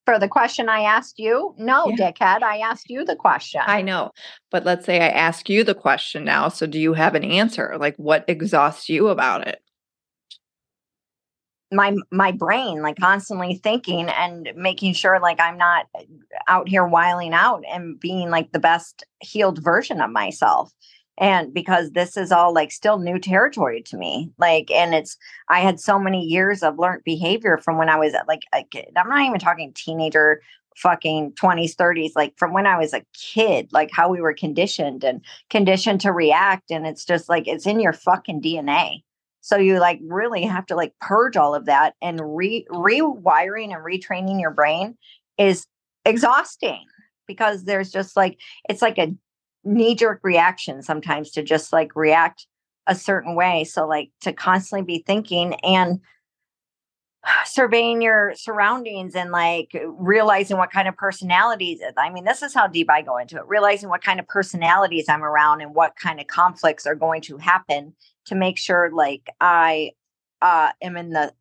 [0.09, 1.53] for the question i asked you?
[1.57, 2.11] No yeah.
[2.11, 3.61] dickhead i asked you the question.
[3.65, 4.11] I know
[4.49, 7.75] but let's say i ask you the question now so do you have an answer?
[7.79, 9.61] Like what exhausts you about it?
[11.71, 15.85] My my brain like constantly thinking and making sure like i'm not
[16.47, 20.73] out here wiling out and being like the best healed version of myself
[21.19, 25.17] and because this is all like still new territory to me like and it's
[25.49, 28.63] i had so many years of learned behavior from when i was uh, like a
[28.63, 30.41] kid i'm not even talking teenager
[30.75, 35.03] fucking 20s 30s like from when i was a kid like how we were conditioned
[35.03, 39.01] and conditioned to react and it's just like it's in your fucking dna
[39.41, 43.85] so you like really have to like purge all of that and re rewiring and
[43.85, 44.97] retraining your brain
[45.37, 45.65] is
[46.05, 46.85] exhausting
[47.27, 49.13] because there's just like it's like a
[49.63, 52.47] knee jerk reaction sometimes to just like react
[52.87, 53.63] a certain way.
[53.63, 55.99] So like to constantly be thinking and
[57.45, 62.65] surveying your surroundings and like realizing what kind of personalities i mean this is how
[62.65, 66.21] deep i go into it realizing what kind of personalities i'm around and what kind
[66.21, 67.93] of conflicts are going to happen
[68.29, 69.91] to make sure like I
[70.41, 71.33] uh, am in the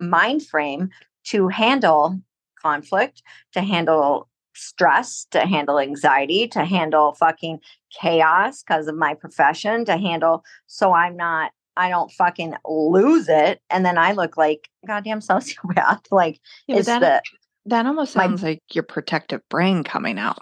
[0.00, 0.90] mind frame
[1.24, 2.18] to handle
[2.60, 7.60] conflict, to handle stress, to handle anxiety, to handle fucking
[7.90, 13.62] chaos because of my profession, to handle so I'm not I don't fucking lose it
[13.70, 16.06] and then I look like goddamn sociopath.
[16.10, 17.22] Like yeah, it's that, the
[17.66, 20.38] that almost sounds my, like your protective brain coming out.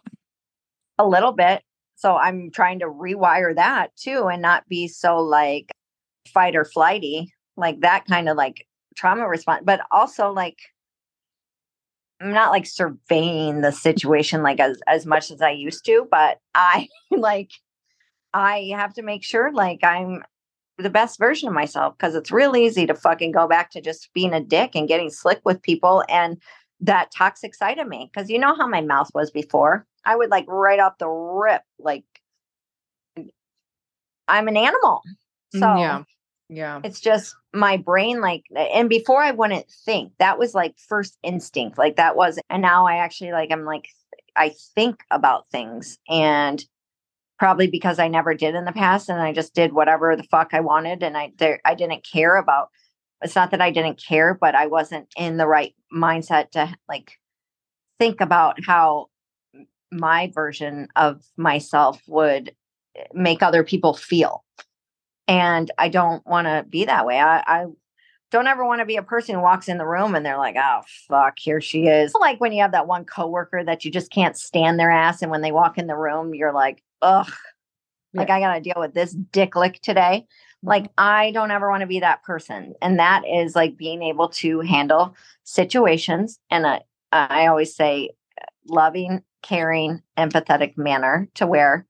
[0.99, 1.62] A little bit.
[1.97, 5.71] So I'm trying to rewire that too and not be so like
[6.33, 8.66] fight or flighty like that kind of like
[8.97, 10.59] trauma response, but also like
[12.20, 16.38] I'm not like surveying the situation like as as much as I used to, but
[16.54, 17.50] I like
[18.35, 20.24] I have to make sure like I'm
[20.78, 24.11] the best version of myself because it's real easy to fucking go back to just
[24.14, 26.40] being a dick and getting slick with people and
[26.81, 29.87] that toxic side of me because you know how my mouth was before.
[30.04, 32.04] I would like right off the rip like
[34.28, 35.02] I'm an animal.
[35.54, 36.02] Mm, so yeah.
[36.51, 36.81] Yeah.
[36.83, 41.77] it's just my brain like and before i wouldn't think that was like first instinct
[41.77, 43.89] like that was and now i actually like i'm like
[44.35, 46.65] i think about things and
[47.39, 50.55] probably because i never did in the past and i just did whatever the fuck
[50.55, 52.69] i wanted and i there i didn't care about
[53.21, 57.13] it's not that i didn't care but i wasn't in the right mindset to like
[57.99, 59.07] think about how
[59.91, 62.53] my version of myself would
[62.97, 64.45] eh, make other people feel
[65.29, 67.21] and I don't want to be that way.
[67.21, 67.67] I, I
[68.31, 70.57] don't ever want to be a person who walks in the room and they're like,
[70.59, 72.12] oh, fuck, here she is.
[72.19, 75.23] Like when you have that one coworker that you just can't stand their ass.
[75.23, 77.31] And when they walk in the room, you're like, ugh,
[78.12, 78.21] yeah.
[78.21, 80.27] like I got to deal with this dick lick today.
[80.27, 80.69] Mm-hmm.
[80.69, 82.75] Like I don't ever want to be that person.
[82.83, 85.14] And that is like being able to handle
[85.45, 86.38] situations.
[86.51, 86.81] And uh,
[87.12, 88.11] I always say,
[88.67, 91.87] loving, caring, empathetic manner to where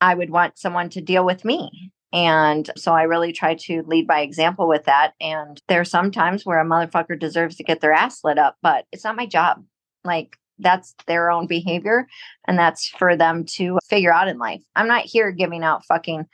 [0.00, 4.06] I would want someone to deal with me and so I really try to lead
[4.06, 5.12] by example with that.
[5.20, 8.86] And there's some times where a motherfucker deserves to get their ass lit up, but
[8.92, 9.62] it's not my job.
[10.04, 12.06] Like that's their own behavior
[12.46, 14.62] and that's for them to figure out in life.
[14.74, 16.26] I'm not here giving out fucking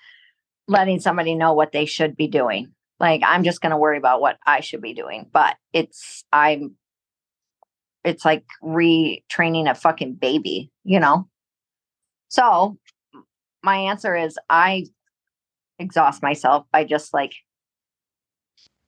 [0.68, 2.72] letting somebody know what they should be doing.
[3.00, 6.76] Like I'm just going to worry about what I should be doing, but it's I'm
[8.04, 11.26] it's like retraining a fucking baby, you know?
[12.28, 12.78] So
[13.62, 14.86] my answer is I
[15.78, 17.32] exhaust myself by just like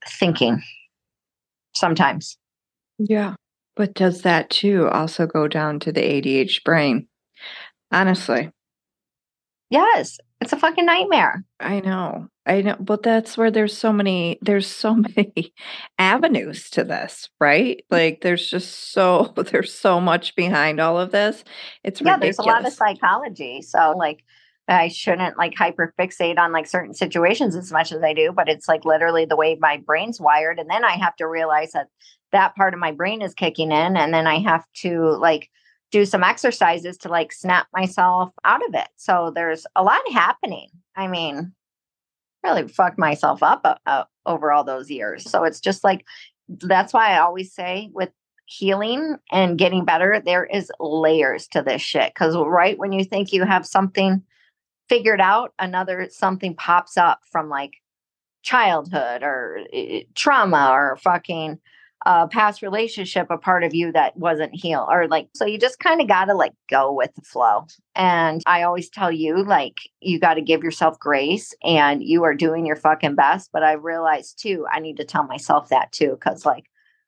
[0.07, 0.61] thinking
[1.75, 2.37] sometimes.
[2.97, 3.35] Yeah.
[3.75, 7.07] But does that too also go down to the ADH brain?
[7.91, 8.51] Honestly.
[9.69, 10.17] Yes.
[10.39, 11.43] It's a fucking nightmare.
[11.59, 12.27] I know.
[12.45, 12.75] I know.
[12.79, 15.53] But that's where there's so many, there's so many
[15.99, 17.83] avenues to this, right?
[17.89, 21.43] Like there's just so, there's so much behind all of this.
[21.83, 22.37] It's yeah, ridiculous.
[22.37, 23.61] there's a lot of psychology.
[23.61, 24.23] So like
[24.67, 28.49] I shouldn't like hyper fixate on like certain situations as much as I do, but
[28.49, 30.59] it's like literally the way my brain's wired.
[30.59, 31.87] And then I have to realize that
[32.31, 33.95] that part of my brain is kicking in.
[33.95, 35.49] And then I have to like
[35.91, 38.89] do some exercises to like snap myself out of it.
[38.97, 40.69] So there's a lot happening.
[40.95, 41.53] I mean,
[42.43, 45.29] really fucked myself up uh, uh, over all those years.
[45.29, 46.05] So it's just like,
[46.49, 48.09] that's why I always say with
[48.45, 52.13] healing and getting better, there is layers to this shit.
[52.15, 54.23] Cause right when you think you have something
[54.89, 57.73] figured out, another something pops up from like
[58.43, 61.59] childhood or uh, trauma or fucking
[62.05, 65.79] uh, past relationship, a part of you that wasn't healed, or like, so you just
[65.79, 67.65] kind of got to like go with the flow.
[67.95, 72.35] And I always tell you, like, you got to give yourself grace and you are
[72.35, 73.49] doing your fucking best.
[73.51, 76.65] But I realized too, I need to tell myself that too, because like,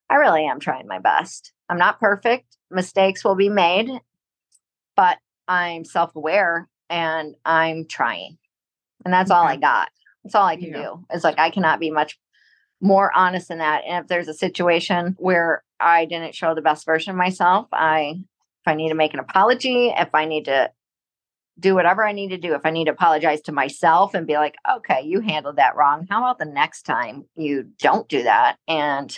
[0.10, 1.54] I really am trying my best.
[1.70, 3.90] I'm not perfect, mistakes will be made,
[4.96, 8.38] but I'm self aware and I'm trying.
[9.06, 9.90] And that's all I got.
[10.24, 10.82] That's all I can yeah.
[10.82, 11.06] do.
[11.10, 12.20] It's like I cannot be much
[12.82, 13.84] more honest than that.
[13.88, 18.16] And if there's a situation where I didn't show the best version of myself, I
[18.62, 20.72] if I need to make an apology, if I need to
[21.60, 24.36] do whatever I need to do, if I need to apologize to myself and be
[24.36, 26.08] like, okay, you handled that wrong.
[26.10, 29.18] How about the next time you don't do that and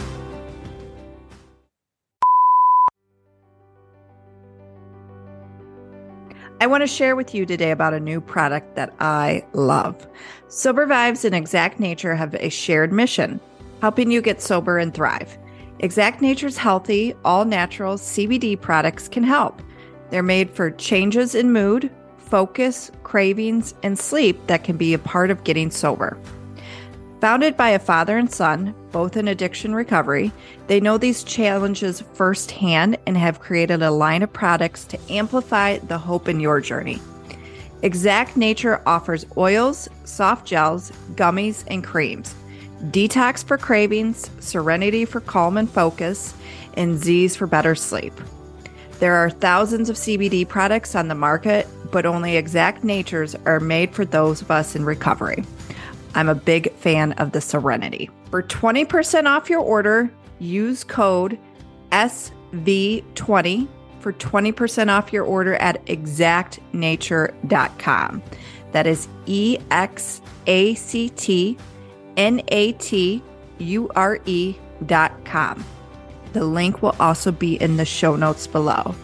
[6.62, 10.06] I want to share with you today about a new product that I love.
[10.46, 13.40] Sober Vibes and Exact Nature have a shared mission,
[13.80, 15.36] helping you get sober and thrive.
[15.82, 19.60] Exact Nature's healthy, all natural CBD products can help.
[20.10, 25.32] They're made for changes in mood, focus, cravings, and sleep that can be a part
[25.32, 26.16] of getting sober.
[27.20, 30.30] Founded by a father and son, both in addiction recovery,
[30.68, 35.98] they know these challenges firsthand and have created a line of products to amplify the
[35.98, 37.00] hope in your journey.
[37.82, 42.36] Exact Nature offers oils, soft gels, gummies, and creams.
[42.86, 46.34] Detox for cravings, Serenity for calm and focus,
[46.74, 48.12] and Z's for better sleep.
[48.98, 53.94] There are thousands of CBD products on the market, but only Exact Natures are made
[53.94, 55.44] for those of us in recovery.
[56.14, 58.10] I'm a big fan of the Serenity.
[58.30, 61.38] For 20% off your order, use code
[61.90, 63.68] SV20
[64.00, 68.22] for 20% off your order at exactnature.com.
[68.72, 71.56] That is E X A C T
[72.16, 73.22] N A T
[73.58, 74.18] U R
[75.24, 75.64] com.
[76.32, 78.94] The link will also be in the show notes below.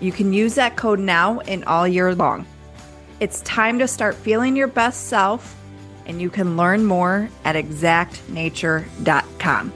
[0.00, 2.46] You can use that code now and all year long.
[3.20, 5.56] It's time to start feeling your best self
[6.06, 9.72] and you can learn more at exactnature.com.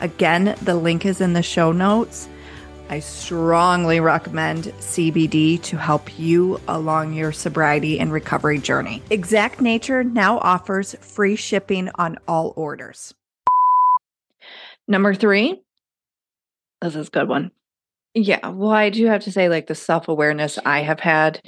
[0.00, 2.28] Again, the link is in the show notes.
[2.92, 9.02] I strongly recommend CBD to help you along your sobriety and recovery journey.
[9.08, 13.14] Exact Nature now offers free shipping on all orders.
[14.86, 15.62] Number three,
[16.82, 17.50] this is a good one.
[18.12, 21.40] Yeah, well, I do have to say, like the self awareness I have had,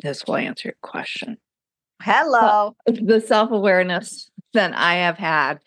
[0.00, 1.38] this will answer your question.
[2.00, 2.76] Hello.
[2.86, 5.58] The self awareness that I have had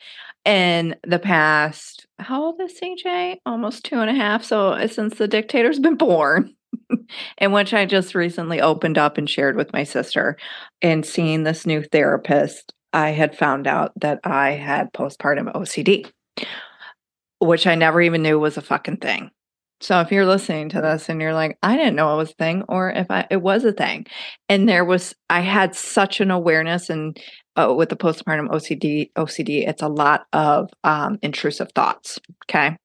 [0.46, 3.38] in the past, how old is CJ?
[3.46, 4.44] Almost two and a half.
[4.44, 6.56] So uh, since the dictator's been born,
[7.38, 10.38] and which I just recently opened up and shared with my sister,
[10.82, 16.10] and seeing this new therapist, I had found out that I had postpartum OCD,
[17.40, 19.32] which I never even knew was a fucking thing.
[19.82, 22.36] So if you're listening to this and you're like, I didn't know it was a
[22.36, 24.06] thing, or if I it was a thing,
[24.48, 27.20] and there was, I had such an awareness, and
[27.56, 32.20] uh, with the postpartum OCD, OCD, it's a lot of um, intrusive thoughts.
[32.46, 32.78] Okay,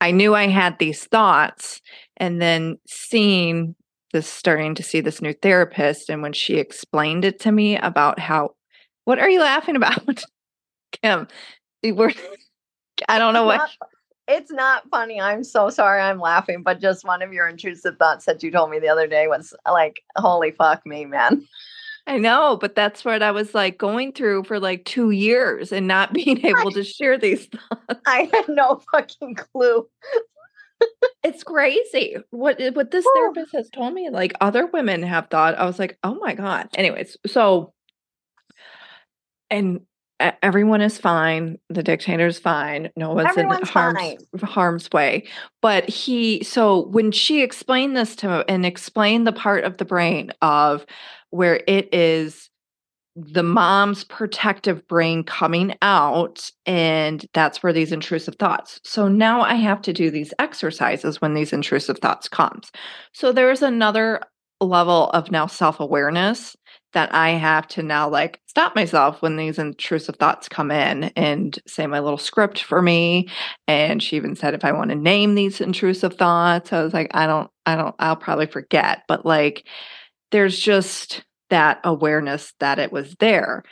[0.00, 1.80] I knew I had these thoughts,
[2.16, 3.74] and then seeing
[4.12, 8.18] this, starting to see this new therapist, and when she explained it to me about
[8.18, 8.50] how,
[9.04, 10.22] what are you laughing about,
[11.02, 11.28] Kim?
[11.82, 12.12] We're,
[13.08, 13.70] I don't know what
[14.30, 15.20] it's not funny.
[15.20, 18.70] I'm so sorry I'm laughing, but just one of your intrusive thoughts that you told
[18.70, 21.46] me the other day was like, holy fuck me, man.
[22.06, 25.86] I know, but that's what I was like going through for like two years and
[25.86, 28.00] not being able to share these thoughts.
[28.06, 29.88] I had no fucking clue.
[31.22, 34.10] it's crazy what eh, what this therapist has told me.
[34.10, 35.58] Like other women have thought.
[35.58, 36.68] I was like, oh my god.
[36.74, 37.72] Anyways, so
[39.50, 39.80] and
[40.42, 41.58] everyone is fine.
[41.68, 42.90] The dictator's fine.
[42.96, 45.24] No one's Everyone's in harm's, harm's way.
[45.62, 49.84] But he, so when she explained this to him and explained the part of the
[49.84, 50.86] brain of
[51.30, 52.50] where it is
[53.16, 59.54] the mom's protective brain coming out and that's where these intrusive thoughts so now i
[59.54, 62.70] have to do these exercises when these intrusive thoughts comes
[63.12, 64.20] so there's another
[64.60, 66.56] level of now self-awareness
[66.92, 71.58] that I have to now like stop myself when these intrusive thoughts come in and
[71.66, 73.28] say my little script for me.
[73.68, 77.10] And she even said if I want to name these intrusive thoughts, I was like,
[77.14, 79.02] I don't, I don't, I'll probably forget.
[79.06, 79.66] But like
[80.30, 83.64] there's just that awareness that it was there.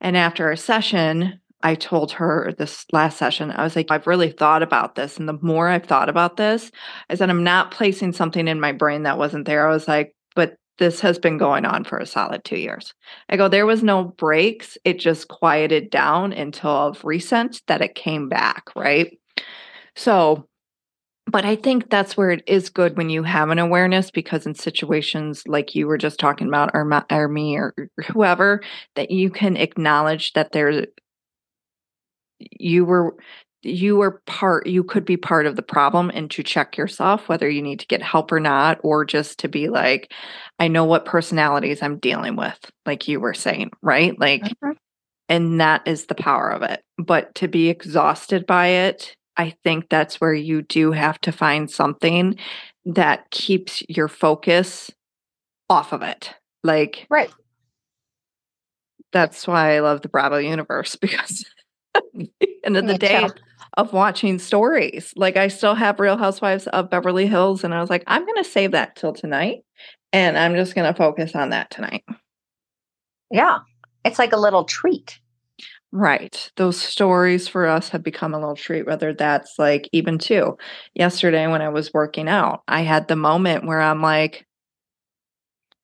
[0.00, 4.30] And after a session, I told her this last session, I was like, I've really
[4.30, 5.16] thought about this.
[5.16, 6.70] And the more I've thought about this,
[7.08, 9.68] I said, I'm not placing something in my brain that wasn't there.
[9.68, 10.14] I was like,
[10.78, 12.94] this has been going on for a solid two years.
[13.28, 14.76] I go, there was no breaks.
[14.84, 19.18] It just quieted down until of recent that it came back, right?
[19.94, 20.48] So,
[21.26, 24.54] but I think that's where it is good when you have an awareness because in
[24.54, 27.74] situations like you were just talking about, or, or me, or
[28.08, 28.60] whoever,
[28.96, 30.86] that you can acknowledge that there's
[32.58, 33.14] you were
[33.62, 37.48] you are part you could be part of the problem and to check yourself whether
[37.48, 40.12] you need to get help or not or just to be like
[40.58, 44.72] i know what personalities i'm dealing with like you were saying right like mm-hmm.
[45.28, 49.88] and that is the power of it but to be exhausted by it i think
[49.88, 52.36] that's where you do have to find something
[52.84, 54.90] that keeps your focus
[55.70, 56.34] off of it
[56.64, 57.32] like right
[59.12, 61.44] That's why I love the Bravo universe because
[62.64, 63.28] end of the day.
[63.76, 65.12] Of watching stories.
[65.16, 68.44] Like I still have Real Housewives of Beverly Hills, and I was like, I'm gonna
[68.44, 69.64] save that till tonight,
[70.12, 72.04] and I'm just gonna focus on that tonight.
[73.30, 73.60] Yeah.
[74.04, 75.18] It's like a little treat.
[75.92, 76.50] Right.
[76.56, 80.56] Those stories for us have become a little treat, whether that's like even too.
[80.94, 84.46] Yesterday, when I was working out, I had the moment where I'm like,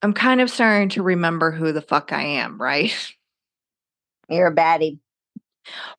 [0.03, 2.95] I'm kind of starting to remember who the fuck I am, right?
[4.30, 4.99] You're a baddie.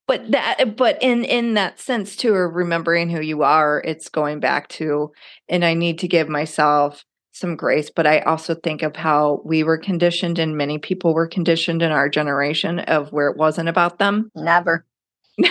[0.07, 4.39] But that, but in in that sense too, of remembering who you are, it's going
[4.39, 5.11] back to,
[5.47, 7.89] and I need to give myself some grace.
[7.89, 11.91] But I also think of how we were conditioned, and many people were conditioned in
[11.91, 14.31] our generation of where it wasn't about them.
[14.35, 14.85] Never.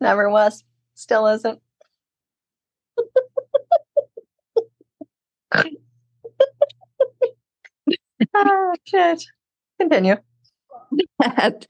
[0.00, 0.64] Never was.
[0.94, 1.60] Still isn't.
[8.34, 9.22] oh shit.
[9.78, 10.16] Continue.
[11.20, 11.66] That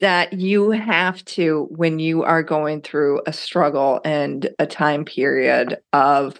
[0.00, 5.78] that you have to when you are going through a struggle and a time period
[5.92, 6.38] of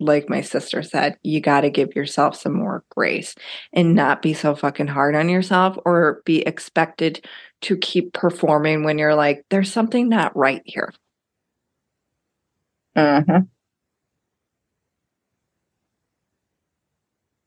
[0.00, 3.34] like my sister said you got to give yourself some more grace
[3.72, 7.24] and not be so fucking hard on yourself or be expected
[7.62, 10.92] to keep performing when you're like there's something not right here
[12.96, 13.46] Mm-hmm.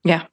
[0.04, 0.28] Yeah.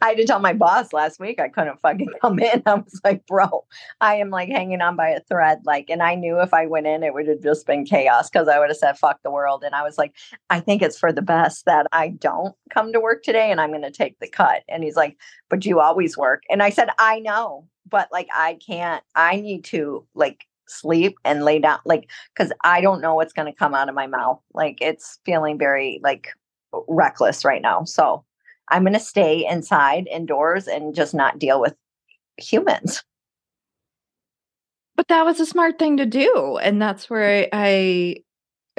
[0.00, 2.62] I had to tell my boss last week I couldn't fucking come in.
[2.66, 3.64] I was like, bro,
[4.00, 5.60] I am like hanging on by a thread.
[5.64, 8.48] Like, and I knew if I went in, it would have just been chaos because
[8.48, 9.62] I would have said, fuck the world.
[9.64, 10.14] And I was like,
[10.48, 13.70] I think it's for the best that I don't come to work today and I'm
[13.70, 14.62] going to take the cut.
[14.68, 16.42] And he's like, but you always work.
[16.48, 21.44] And I said, I know, but like, I can't, I need to like sleep and
[21.44, 24.40] lay down, like, because I don't know what's going to come out of my mouth.
[24.54, 26.28] Like, it's feeling very like
[26.88, 27.84] reckless right now.
[27.84, 28.24] So,
[28.70, 31.74] I'm going to stay inside indoors and just not deal with
[32.38, 33.02] humans.
[34.96, 38.16] but that was a smart thing to do and that's where I, I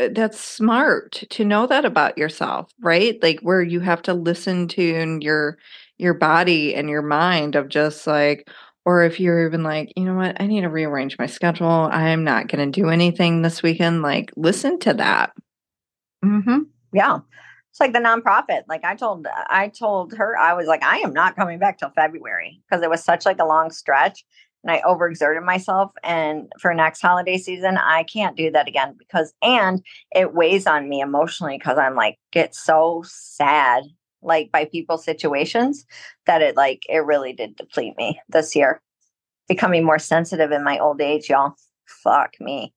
[0.03, 4.67] uh, that's smart to know that about yourself right like where you have to listen
[4.69, 5.57] to your
[5.97, 8.47] your body and your mind of just like
[8.85, 12.23] or if you're even like you know what i need to rearrange my schedule i'm
[12.23, 15.31] not going to do anything this weekend like listen to that
[16.23, 16.59] Mm-hmm.
[16.93, 17.19] Yeah.
[17.81, 18.61] Like the nonprofit.
[18.69, 21.89] Like I told, I told her, I was like, I am not coming back till
[21.89, 24.23] February because it was such like a long stretch
[24.63, 25.91] and I overexerted myself.
[26.03, 29.83] And for next holiday season, I can't do that again because, and
[30.15, 33.85] it weighs on me emotionally because I'm like, get so sad
[34.21, 35.83] like by people's situations
[36.27, 38.79] that it like, it really did deplete me this year.
[39.47, 41.55] Becoming more sensitive in my old age, y'all.
[41.85, 42.75] Fuck me.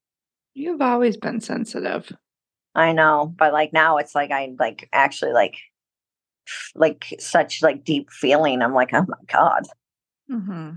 [0.54, 2.10] you've always been sensitive
[2.74, 5.56] I know, but like now it's like I like actually like
[6.74, 8.62] like such like deep feeling.
[8.62, 9.64] I'm like, oh my god,
[10.30, 10.70] mm-hmm.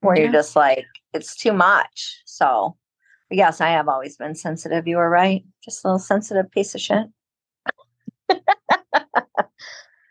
[0.00, 0.24] where Yeah.
[0.24, 2.22] you're just like it's too much.
[2.26, 2.76] So
[3.30, 4.86] yes, I have always been sensitive.
[4.86, 7.06] You were right, just a little sensitive piece of shit.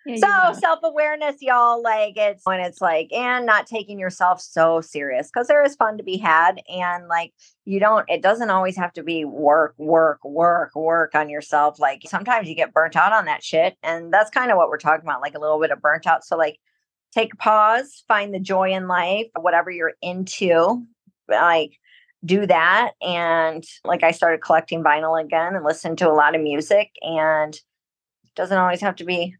[0.07, 5.31] So self awareness, y'all, like it's when it's like, and not taking yourself so serious
[5.33, 6.61] because there is fun to be had.
[6.69, 7.33] And like,
[7.65, 11.79] you don't, it doesn't always have to be work, work, work, work on yourself.
[11.79, 13.77] Like sometimes you get burnt out on that shit.
[13.81, 16.23] And that's kind of what we're talking about, like a little bit of burnt out.
[16.23, 16.59] So, like,
[17.11, 20.85] take a pause, find the joy in life, whatever you're into,
[21.27, 21.71] like,
[22.23, 22.91] do that.
[23.01, 26.91] And like, I started collecting vinyl again and listened to a lot of music.
[27.01, 29.35] And it doesn't always have to be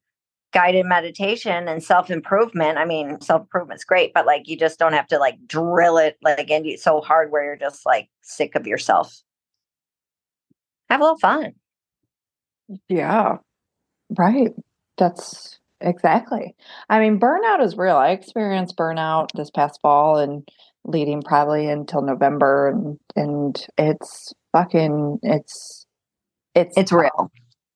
[0.56, 2.78] guided meditation and self improvement.
[2.78, 6.18] I mean, self improvement's great, but like you just don't have to like drill it
[6.24, 9.22] like into you so hard where you're just like sick of yourself.
[10.90, 11.54] Have a little fun.
[12.88, 13.38] Yeah.
[14.18, 14.54] Right.
[14.98, 16.56] That's exactly.
[16.90, 17.98] I mean, burnout is real.
[17.98, 20.48] I experienced burnout this past fall and
[20.86, 25.86] leading probably until November and and it's fucking it's
[26.54, 27.30] it's It's real.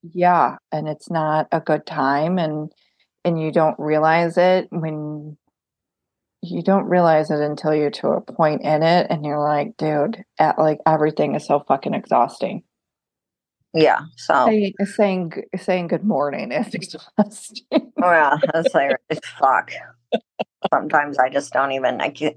[0.03, 2.71] Yeah, and it's not a good time and
[3.25, 5.37] and you don't realize it when
[6.41, 10.23] you don't realize it until you're to a point in it and you're like, dude,
[10.37, 12.63] at, like everything is so fucking exhausting.
[13.73, 13.99] Yeah.
[14.15, 17.65] So Saying saying saying good morning is exhausting.
[17.71, 18.97] oh, yeah, that's like
[19.37, 19.71] fuck.
[20.73, 22.33] Sometimes I just don't even I can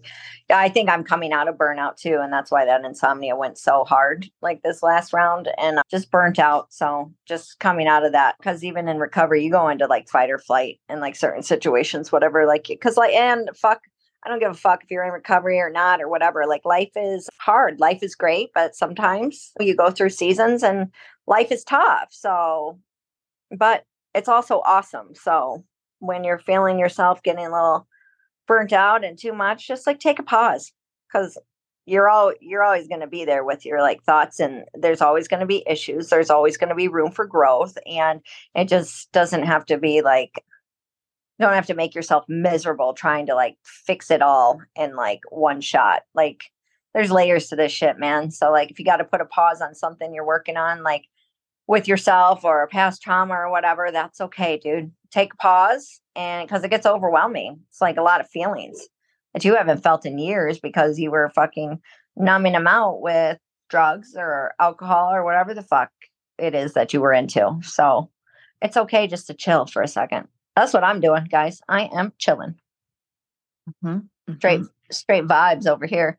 [0.50, 2.18] I think I'm coming out of burnout too.
[2.22, 6.10] And that's why that insomnia went so hard like this last round and I'm just
[6.10, 6.72] burnt out.
[6.72, 8.36] So just coming out of that.
[8.42, 12.12] Cause even in recovery, you go into like fight or flight in like certain situations,
[12.12, 13.80] whatever, like cause like and fuck
[14.24, 16.46] I don't give a fuck if you're in recovery or not or whatever.
[16.46, 17.80] Like life is hard.
[17.80, 20.88] Life is great, but sometimes you go through seasons and
[21.26, 22.08] life is tough.
[22.10, 22.78] So
[23.50, 25.14] but it's also awesome.
[25.14, 25.64] So
[26.02, 27.86] when you're feeling yourself getting a little
[28.48, 30.72] burnt out and too much, just like take a pause
[31.10, 31.38] because
[31.86, 35.26] you're all you're always going to be there with your like thoughts and there's always
[35.26, 38.20] going to be issues there's always going to be room for growth and
[38.54, 40.44] it just doesn't have to be like
[41.38, 45.20] you don't have to make yourself miserable trying to like fix it all in like
[45.30, 46.44] one shot like
[46.94, 49.60] there's layers to this shit man so like if you got to put a pause
[49.60, 51.06] on something you're working on like
[51.72, 56.62] with yourself or past trauma or whatever that's okay dude take a pause and because
[56.62, 58.88] it gets overwhelming it's like a lot of feelings
[59.32, 61.80] that you haven't felt in years because you were fucking
[62.16, 63.38] numbing them out with
[63.70, 65.90] drugs or alcohol or whatever the fuck
[66.38, 67.58] it is that you were into.
[67.62, 68.10] So
[68.60, 70.28] it's okay just to chill for a second.
[70.56, 71.60] That's what I'm doing, guys.
[71.68, 72.56] I am chilling.
[73.84, 74.34] Mm-hmm.
[74.36, 74.92] Straight, mm-hmm.
[74.92, 76.18] straight vibes over here.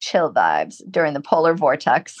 [0.00, 2.18] Chill vibes during the polar vortex.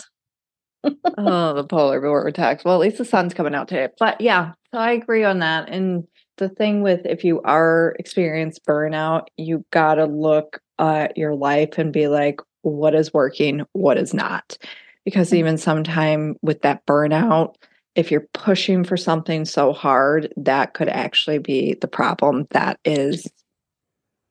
[1.18, 2.64] Oh, the polar bear attacks.
[2.64, 3.88] Well, at least the sun's coming out today.
[3.98, 5.68] But yeah, so I agree on that.
[5.68, 6.04] And
[6.38, 11.78] the thing with if you are experienced burnout, you got to look at your life
[11.78, 14.58] and be like, what is working, what is not.
[15.04, 15.38] Because mm.
[15.38, 17.54] even sometime with that burnout,
[17.94, 23.26] if you're pushing for something so hard, that could actually be the problem that is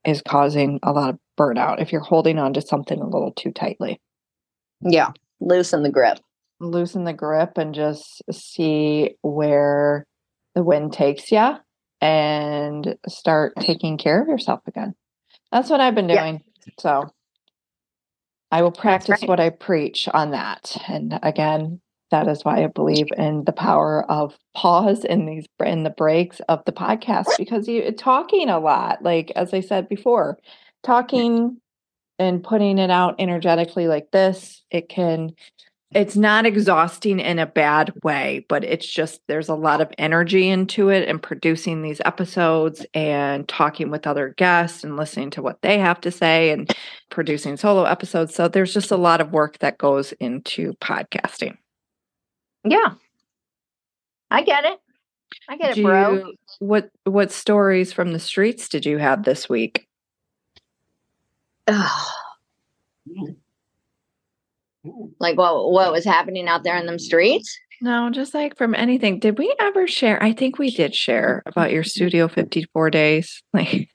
[0.05, 3.51] is causing a lot of burnout if you're holding on to something a little too
[3.51, 3.99] tightly.
[4.81, 6.19] Yeah, loosen the grip.
[6.59, 10.05] Loosen the grip and just see where
[10.53, 11.55] the wind takes you
[12.01, 14.95] and start taking care of yourself again.
[15.51, 16.43] That's what I've been doing.
[16.65, 16.73] Yeah.
[16.79, 17.09] So
[18.51, 19.27] I will practice right.
[19.27, 20.77] what I preach on that.
[20.87, 21.81] And again,
[22.11, 26.39] that is why I believe in the power of pause in these in the breaks
[26.47, 30.37] of the podcast because you talking a lot, like as I said before,
[30.83, 31.57] talking
[32.19, 35.31] and putting it out energetically like this, it can
[35.93, 40.49] it's not exhausting in a bad way, but it's just there's a lot of energy
[40.49, 45.61] into it and producing these episodes and talking with other guests and listening to what
[45.61, 46.75] they have to say and
[47.09, 48.33] producing solo episodes.
[48.33, 51.57] So there's just a lot of work that goes into podcasting.
[52.63, 52.95] Yeah.
[54.31, 54.79] I get it.
[55.47, 56.15] I get it, bro.
[56.15, 59.87] You, what what stories from the streets did you have this week?
[61.67, 62.11] Oh
[65.19, 67.57] like what what was happening out there in them streets?
[67.81, 69.19] No, just like from anything.
[69.19, 70.21] Did we ever share?
[70.23, 73.41] I think we did share about your studio 54 days.
[73.53, 73.89] Like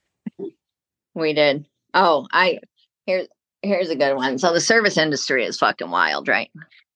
[1.14, 1.66] we did.
[1.92, 2.60] Oh, I
[3.06, 3.26] here's
[3.62, 4.38] here's a good one.
[4.38, 6.50] So the service industry is fucking wild, right?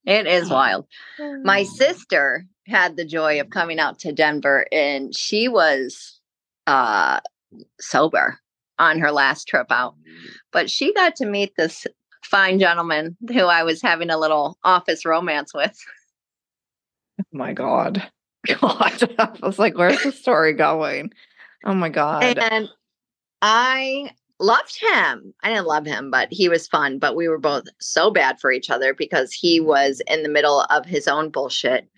[0.06, 0.86] It is wild.
[1.18, 1.66] My mm.
[1.66, 6.20] sister had the joy of coming out to Denver and she was
[6.66, 7.20] uh
[7.80, 8.38] sober
[8.78, 9.94] on her last trip out.
[10.52, 11.86] But she got to meet this
[12.34, 15.78] fine gentleman who I was having a little office romance with.
[17.20, 18.02] Oh my God.
[18.60, 19.14] God.
[19.20, 21.12] I was like, where's the story going?
[21.64, 22.24] Oh my God.
[22.24, 22.68] And
[23.40, 24.10] I
[24.40, 25.32] loved him.
[25.44, 26.98] I didn't love him, but he was fun.
[26.98, 30.62] But we were both so bad for each other because he was in the middle
[30.70, 31.88] of his own bullshit.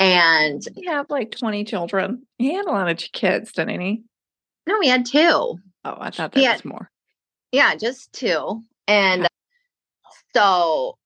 [0.00, 2.26] And he had like 20 children.
[2.38, 4.02] He had a lot of kids, didn't he?
[4.66, 5.20] No, he had two.
[5.20, 6.90] Oh, I thought that he was had, more.
[7.52, 8.64] Yeah, just two.
[8.88, 9.28] And
[10.36, 10.98] so,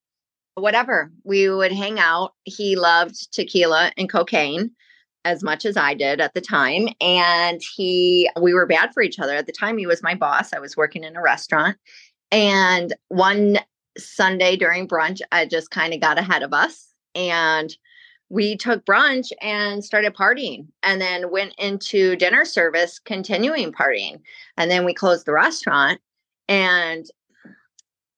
[0.55, 2.33] whatever, we would hang out.
[2.45, 4.72] He loved tequila and cocaine
[5.24, 6.89] as much as I did at the time.
[7.01, 9.37] And he, we were bad for each other.
[9.37, 10.53] At the time, he was my boss.
[10.53, 11.76] I was working in a restaurant.
[12.33, 13.61] And one
[13.97, 16.89] Sunday during brunch, I just kind of got ahead of us.
[17.14, 17.76] And
[18.31, 24.20] we took brunch and started partying and then went into dinner service, continuing partying.
[24.57, 26.01] And then we closed the restaurant.
[26.49, 27.07] And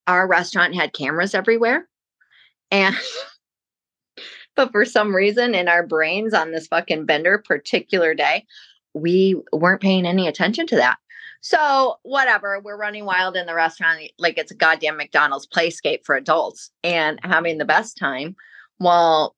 [0.06, 1.88] our restaurant had cameras everywhere.
[2.70, 2.96] And
[4.56, 8.46] but for some reason in our brains on this fucking bender particular day,
[8.94, 10.98] we weren't paying any attention to that.
[11.44, 16.14] So, whatever, we're running wild in the restaurant like it's a goddamn McDonald's playscape for
[16.14, 18.36] adults and having the best time.
[18.78, 19.34] Well,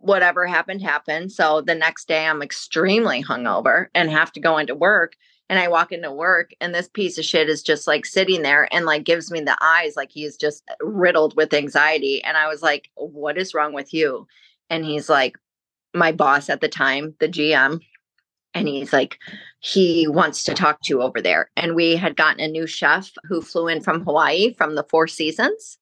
[0.00, 1.30] whatever happened happened.
[1.30, 5.12] So, the next day I'm extremely hungover and have to go into work
[5.52, 8.72] and I walk into work and this piece of shit is just like sitting there
[8.72, 12.24] and like gives me the eyes like he's just uh, riddled with anxiety.
[12.24, 14.26] And I was like, What is wrong with you?
[14.70, 15.36] And he's like,
[15.92, 17.82] My boss at the time, the GM,
[18.54, 19.18] and he's like,
[19.60, 21.50] He wants to talk to you over there.
[21.54, 25.06] And we had gotten a new chef who flew in from Hawaii from the Four
[25.06, 25.76] Seasons.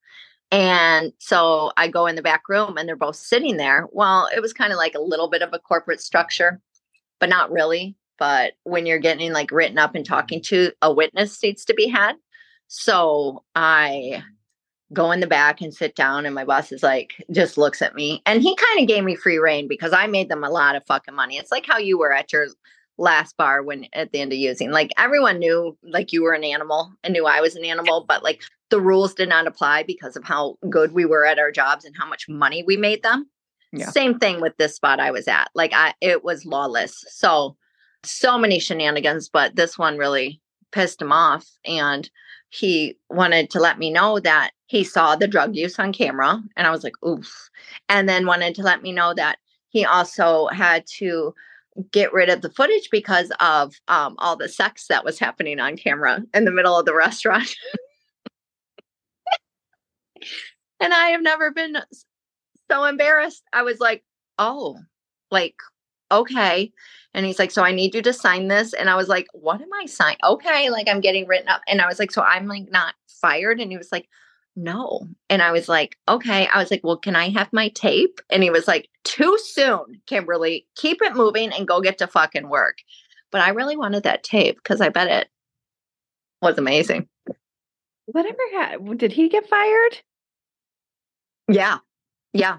[0.51, 3.87] And so I go in the back room and they're both sitting there.
[3.93, 6.61] Well, it was kind of like a little bit of a corporate structure,
[7.21, 11.43] but not really but when you're getting like written up and talking to a witness
[11.43, 12.15] needs to be had.
[12.69, 14.23] So I
[14.93, 16.27] go in the back and sit down.
[16.27, 18.23] And my boss is like, just looks at me.
[18.27, 20.85] And he kind of gave me free reign because I made them a lot of
[20.85, 21.39] fucking money.
[21.39, 22.49] It's like how you were at your
[22.99, 24.71] last bar when at the end of using.
[24.71, 28.23] Like everyone knew like you were an animal and knew I was an animal, but
[28.23, 31.85] like the rules did not apply because of how good we were at our jobs
[31.85, 33.27] and how much money we made them.
[33.73, 33.89] Yeah.
[33.91, 35.49] Same thing with this spot I was at.
[35.55, 37.05] Like I it was lawless.
[37.09, 37.57] So
[38.05, 40.41] so many shenanigans, but this one really
[40.73, 42.09] pissed him off and
[42.49, 46.67] he wanted to let me know that he saw the drug use on camera and
[46.67, 47.51] I was like, "Oof."
[47.89, 49.39] And then wanted to let me know that
[49.69, 51.35] he also had to
[51.93, 55.77] get rid of the footage because of um, all the sex that was happening on
[55.77, 57.55] camera in the middle of the restaurant.
[60.81, 61.77] and I have never been
[62.71, 63.43] so embarrassed.
[63.53, 64.05] I was like,
[64.39, 64.79] oh,
[65.31, 65.57] like,
[66.11, 66.73] okay.
[67.15, 68.73] And he's like, so I need you to sign this.
[68.73, 70.19] And I was like, what am I signing?
[70.23, 70.71] Okay.
[70.71, 71.61] Like, I'm getting written up.
[71.67, 73.61] And I was like, so I'm like not fired.
[73.61, 74.09] And he was like,
[74.57, 75.07] no.
[75.29, 76.47] And I was like, okay.
[76.49, 78.21] I was like, well, can I have my tape?
[78.31, 80.67] And he was like, too soon, Kimberly.
[80.77, 82.79] Keep it moving and go get to fucking work.
[83.33, 85.29] But I really wanted that tape because I bet it
[86.43, 87.09] was amazing.
[88.07, 88.99] Whatever happened?
[88.99, 90.01] Did he get fired?
[91.49, 91.79] Yeah.
[92.33, 92.59] Yeah.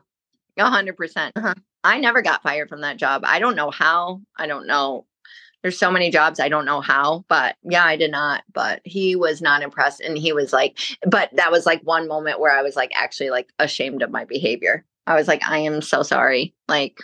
[0.57, 1.33] A hundred percent.
[1.35, 1.53] Uh-huh.
[1.83, 3.23] I never got fired from that job.
[3.25, 4.21] I don't know how.
[4.37, 5.05] I don't know.
[5.61, 6.39] There's so many jobs.
[6.39, 8.43] I don't know how, but yeah, I did not.
[8.53, 10.01] But he was not impressed.
[10.01, 13.29] And he was like, but that was like one moment where I was like actually
[13.29, 14.85] like ashamed of my behavior.
[15.07, 16.53] I was like, I am so sorry.
[16.67, 16.99] Like,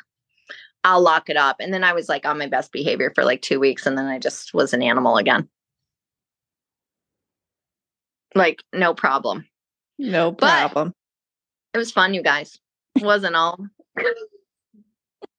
[0.84, 1.58] I'll lock it up.
[1.60, 3.86] And then I was like on my best behavior for like two weeks.
[3.86, 5.50] And then I just was an animal again.
[8.36, 9.48] Like, no problem.
[9.98, 10.94] No But- problem.
[11.74, 12.60] It was fun, you guys.
[12.96, 13.58] It wasn't all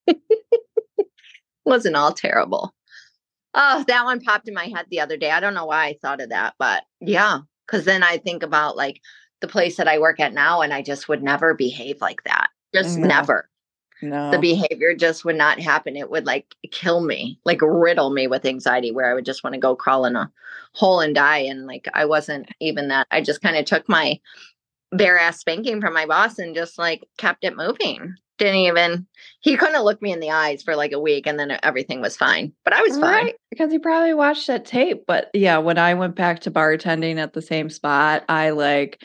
[1.64, 2.74] wasn't all terrible.
[3.54, 5.30] Oh, that one popped in my head the other day.
[5.30, 8.76] I don't know why I thought of that, but yeah, because then I think about
[8.76, 9.00] like
[9.40, 12.48] the place that I work at now, and I just would never behave like that.
[12.74, 13.06] Just No.
[13.06, 13.48] never.
[14.02, 14.30] no.
[14.30, 15.96] The behavior just would not happen.
[15.96, 19.54] It would like kill me, like riddle me with anxiety, where I would just want
[19.54, 20.30] to go crawl in a
[20.74, 21.38] hole and die.
[21.38, 23.06] And like I wasn't even that.
[23.10, 24.20] I just kind of took my
[24.92, 28.14] bare ass spanking from my boss and just like kept it moving.
[28.38, 29.06] Didn't even
[29.40, 32.16] he couldn't look me in the eyes for like a week and then everything was
[32.16, 32.52] fine.
[32.64, 33.02] But I was fine.
[33.02, 35.04] Right, because he probably watched that tape.
[35.06, 39.02] But yeah, when I went back to bartending at the same spot, I like,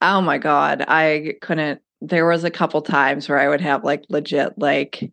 [0.00, 1.80] oh my God, I couldn't.
[2.00, 5.12] There was a couple times where I would have like legit, like,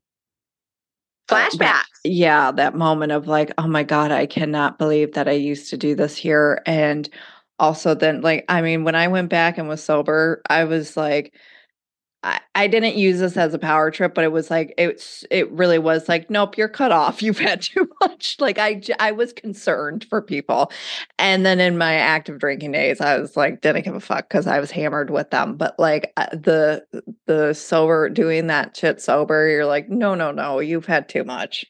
[1.29, 1.83] uh, Flashbacks.
[2.03, 5.77] yeah, that moment of like, oh my God, I cannot believe that I used to
[5.77, 6.61] do this here.
[6.65, 7.07] And
[7.59, 11.33] also, then, like, I mean, when I went back and was sober, I was like,
[12.21, 15.49] I, I didn't use this as a power trip, but it was like it's it
[15.51, 17.21] really was like, nope, you're cut off.
[17.23, 18.35] You've had too much.
[18.39, 20.71] Like I I was concerned for people.
[21.17, 24.47] And then in my active drinking days, I was like, didn't give a fuck because
[24.47, 25.55] I was hammered with them.
[25.55, 26.85] But like uh, the
[27.25, 31.65] the sober doing that shit sober, you're like, no, no, no, you've had too much.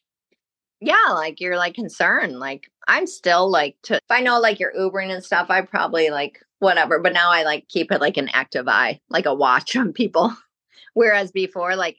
[0.82, 2.39] yeah, like you're like concerned.
[2.39, 6.10] Like I'm still like to if I know like you're Ubering and stuff, I probably
[6.10, 6.99] like whatever.
[6.99, 10.34] But now I like keep it like an active eye, like a watch on people.
[10.93, 11.97] Whereas before, like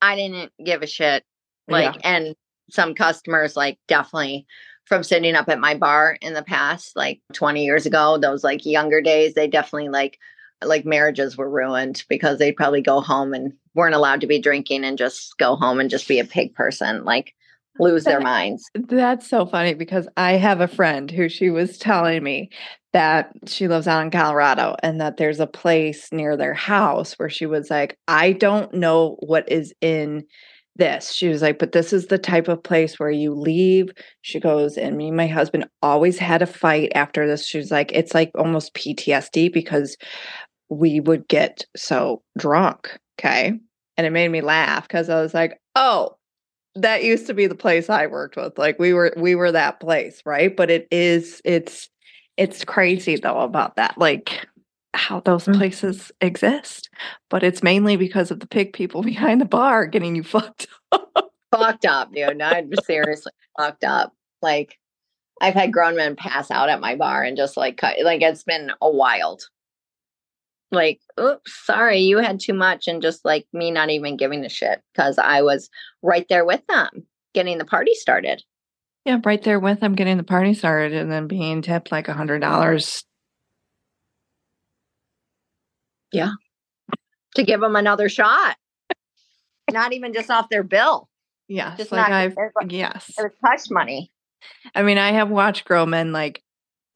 [0.00, 1.24] I didn't give a shit.
[1.68, 2.34] Like and
[2.70, 4.46] some customers like definitely
[4.84, 8.66] from sitting up at my bar in the past, like 20 years ago, those like
[8.66, 10.18] younger days, they definitely like
[10.64, 14.84] like marriages were ruined because they'd probably go home and weren't allowed to be drinking
[14.84, 17.04] and just go home and just be a pig person.
[17.04, 17.34] Like
[17.78, 18.70] lose their minds.
[18.74, 22.50] That's so funny because I have a friend who she was telling me
[22.92, 27.30] that she lives out in Colorado and that there's a place near their house where
[27.30, 30.24] she was like, I don't know what is in
[30.76, 31.12] this.
[31.12, 33.90] She was like, but this is the type of place where you leave.
[34.22, 37.46] She goes, and me and my husband always had a fight after this.
[37.46, 39.96] She was like, it's like almost PTSD because
[40.68, 42.98] we would get so drunk.
[43.18, 43.52] Okay.
[43.96, 46.16] And it made me laugh because I was like, oh,
[46.74, 48.56] that used to be the place I worked with.
[48.58, 50.54] Like we were we were that place, right?
[50.56, 51.88] But it is it's
[52.36, 53.98] it's crazy though about that.
[53.98, 54.46] Like
[54.94, 55.56] how those Mm.
[55.56, 56.90] places exist.
[57.30, 61.32] But it's mainly because of the pig people behind the bar getting you fucked up.
[61.50, 62.36] fucked up, dude.
[62.38, 64.12] Not seriously fucked up.
[64.40, 64.78] Like
[65.40, 68.44] I've had grown men pass out at my bar and just like cut like it's
[68.44, 69.48] been a wild.
[70.72, 74.48] Like, oops, sorry, you had too much, and just like me not even giving a
[74.48, 75.68] shit because I was
[76.02, 78.42] right there with them getting the party started.
[79.04, 82.14] Yeah, right there with them getting the party started and then being tipped like a
[82.14, 83.04] hundred dollars.
[86.12, 86.32] Yeah.
[87.36, 88.56] To give them another shot.
[89.70, 91.08] not even just off their bill.
[91.48, 91.78] Yes.
[91.78, 93.10] Just like not I've it was- yes.
[93.18, 94.10] it was hush money.
[94.74, 96.42] I mean, I have watched grown men like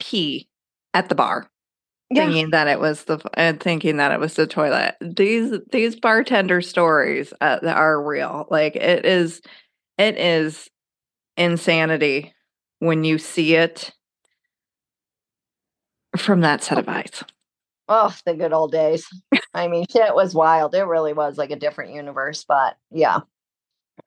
[0.01, 0.49] pee
[0.95, 1.51] at the bar.
[2.11, 2.27] Yeah.
[2.27, 4.95] thinking that it was the and thinking that it was the toilet.
[5.01, 8.47] These these bartender stories uh, are real.
[8.51, 9.41] Like it is,
[9.99, 10.71] it is
[11.37, 12.33] insanity
[12.79, 13.93] when you see it
[16.17, 17.25] from that set of eyes.
[17.89, 19.07] Oh, the good old days.
[19.55, 20.75] I mean, shit was wild.
[20.75, 22.45] It really was like a different universe.
[22.47, 23.21] But yeah,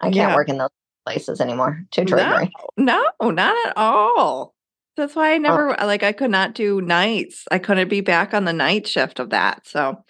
[0.02, 0.36] I can't Yeah.
[0.36, 0.70] work in those
[1.06, 1.84] places anymore.
[1.92, 2.52] Too No, triggering.
[2.78, 4.54] no, not at all.
[5.00, 7.46] That's why I never like I could not do nights.
[7.50, 9.66] I couldn't be back on the night shift of that.
[9.66, 10.04] So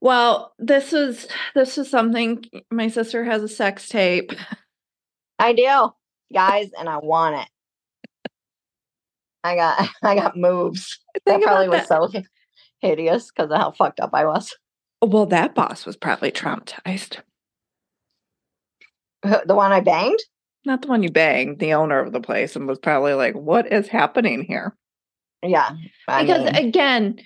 [0.00, 4.32] well, this is this is something my sister has a sex tape.
[5.38, 5.90] I do,
[6.34, 8.32] guys, and I want it.
[9.44, 10.98] I got I got moves.
[11.24, 12.22] That Think probably about was so
[12.80, 14.56] hideous because of how fucked up I was.
[15.00, 17.20] Well, that boss was probably traumatized.
[19.22, 20.18] The one I banged?
[20.66, 23.72] Not the one you banged, the owner of the place, and was probably like, "What
[23.72, 24.76] is happening here?"
[25.42, 25.70] Yeah.
[26.08, 27.20] I because mean, again,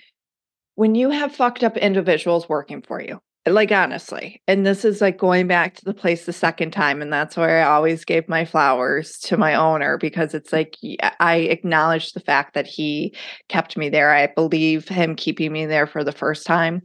[0.75, 5.17] when you have fucked up individuals working for you, like honestly, and this is like
[5.17, 8.45] going back to the place the second time, and that's where I always gave my
[8.45, 10.77] flowers to my owner because it's like
[11.19, 13.15] I acknowledge the fact that he
[13.49, 14.11] kept me there.
[14.11, 16.83] I believe him keeping me there for the first time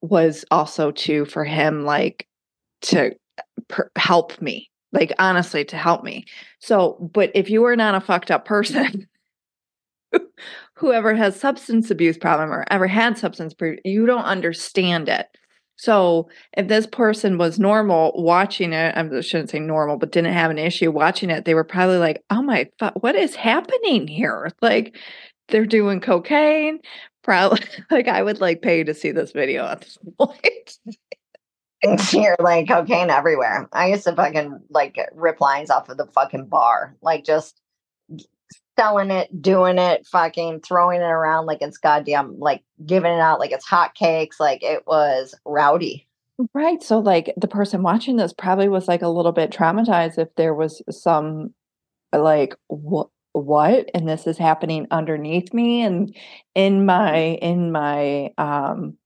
[0.00, 2.26] was also too for him like
[2.80, 6.24] to uh, per- help me like honestly to help me.
[6.58, 9.06] So but if you are not a fucked up person
[10.74, 15.26] whoever has substance abuse problem or ever had substance abuse you don't understand it.
[15.76, 20.50] So if this person was normal watching it i shouldn't say normal but didn't have
[20.50, 22.68] an issue watching it they were probably like oh my
[23.00, 24.50] what is happening here?
[24.60, 24.96] Like
[25.48, 26.80] they're doing cocaine
[27.22, 27.60] probably
[27.90, 30.78] like i would like pay to see this video at this point
[32.12, 33.68] you're like cocaine everywhere.
[33.72, 37.60] I used to fucking like rip lines off of the fucking bar, like just
[38.78, 43.40] selling it, doing it, fucking throwing it around like it's goddamn, like giving it out
[43.40, 44.40] like it's hotcakes.
[44.40, 46.06] Like it was rowdy.
[46.54, 46.82] Right.
[46.82, 50.54] So, like, the person watching this probably was like a little bit traumatized if there
[50.54, 51.52] was some,
[52.14, 56.16] like, what, what, and this is happening underneath me and
[56.54, 58.96] in my, in my, um,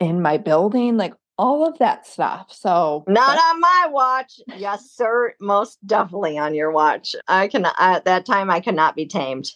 [0.00, 2.52] in my building, like all of that stuff.
[2.52, 4.40] So, Not on my watch.
[4.56, 5.34] Yes, sir.
[5.40, 7.14] Most definitely on your watch.
[7.28, 9.50] I can at that time I could not be tamed.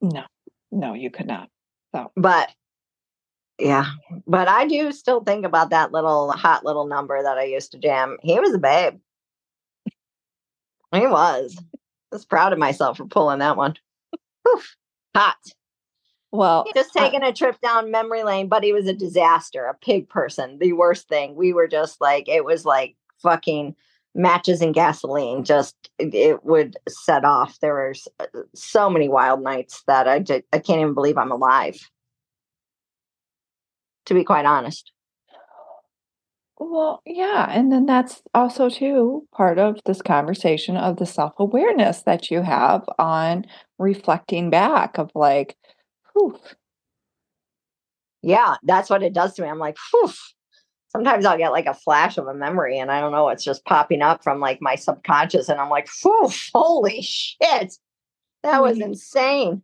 [0.00, 0.24] no,
[0.70, 1.48] no, you could not.
[1.94, 2.50] So, but
[3.58, 3.86] yeah,
[4.26, 7.78] but I do still think about that little hot little number that I used to
[7.78, 8.18] jam.
[8.22, 8.94] He was a babe.
[10.92, 11.56] He was.
[12.12, 13.74] I was proud of myself for pulling that one.
[14.48, 14.76] Oof,
[15.14, 15.36] hot.
[16.32, 20.08] Well, Just taking a trip down memory lane, but he was a disaster, a pig
[20.08, 21.34] person, the worst thing.
[21.34, 23.74] We were just like, it was like fucking
[24.14, 25.44] matches and gasoline.
[25.44, 27.58] Just it, it would set off.
[27.60, 31.32] There were uh, so many wild nights that I just, I can't even believe I'm
[31.32, 31.78] alive.
[34.06, 34.92] To be quite honest.
[36.58, 37.46] Well, yeah.
[37.50, 42.42] And then that's also, too, part of this conversation of the self awareness that you
[42.42, 43.44] have on
[43.78, 45.56] reflecting back of like,
[46.16, 46.38] whew,
[48.22, 49.48] Yeah, that's what it does to me.
[49.48, 50.10] I'm like, Phew.
[50.88, 53.64] sometimes I'll get like a flash of a memory and I don't know, it's just
[53.64, 55.48] popping up from like my subconscious.
[55.48, 57.74] And I'm like, Phew, holy shit.
[58.42, 58.82] That was Mhm.
[58.86, 59.62] insane.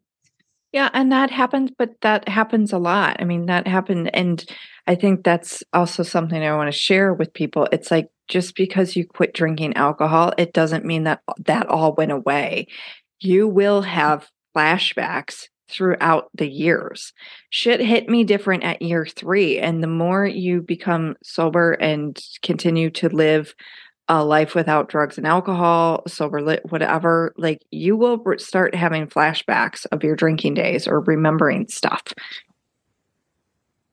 [0.72, 3.16] Yeah, and that happens, but that happens a lot.
[3.20, 4.14] I mean, that happened.
[4.14, 4.44] And
[4.86, 7.68] I think that's also something I want to share with people.
[7.72, 12.12] It's like just because you quit drinking alcohol, it doesn't mean that that all went
[12.12, 12.68] away.
[13.20, 17.12] You will have flashbacks throughout the years.
[17.50, 19.58] Shit hit me different at year three.
[19.58, 23.54] And the more you become sober and continue to live
[24.08, 29.86] a life without drugs and alcohol, sober lit, whatever, like you will start having flashbacks
[29.92, 32.02] of your drinking days or remembering stuff.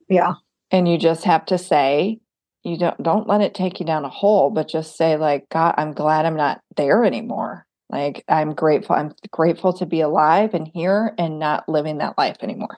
[0.10, 0.34] Yeah.
[0.72, 2.20] And you just have to say,
[2.64, 5.76] you don't don't let it take you down a hole, but just say like, God,
[5.78, 7.66] I'm glad I'm not there anymore.
[7.90, 8.96] Like I'm grateful.
[8.96, 12.78] I'm grateful to be alive and here and not living that life anymore.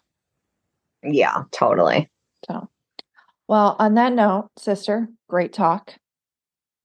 [1.03, 2.09] Yeah, totally.
[2.47, 2.69] So,
[3.47, 5.95] well, on that note, sister, great talk.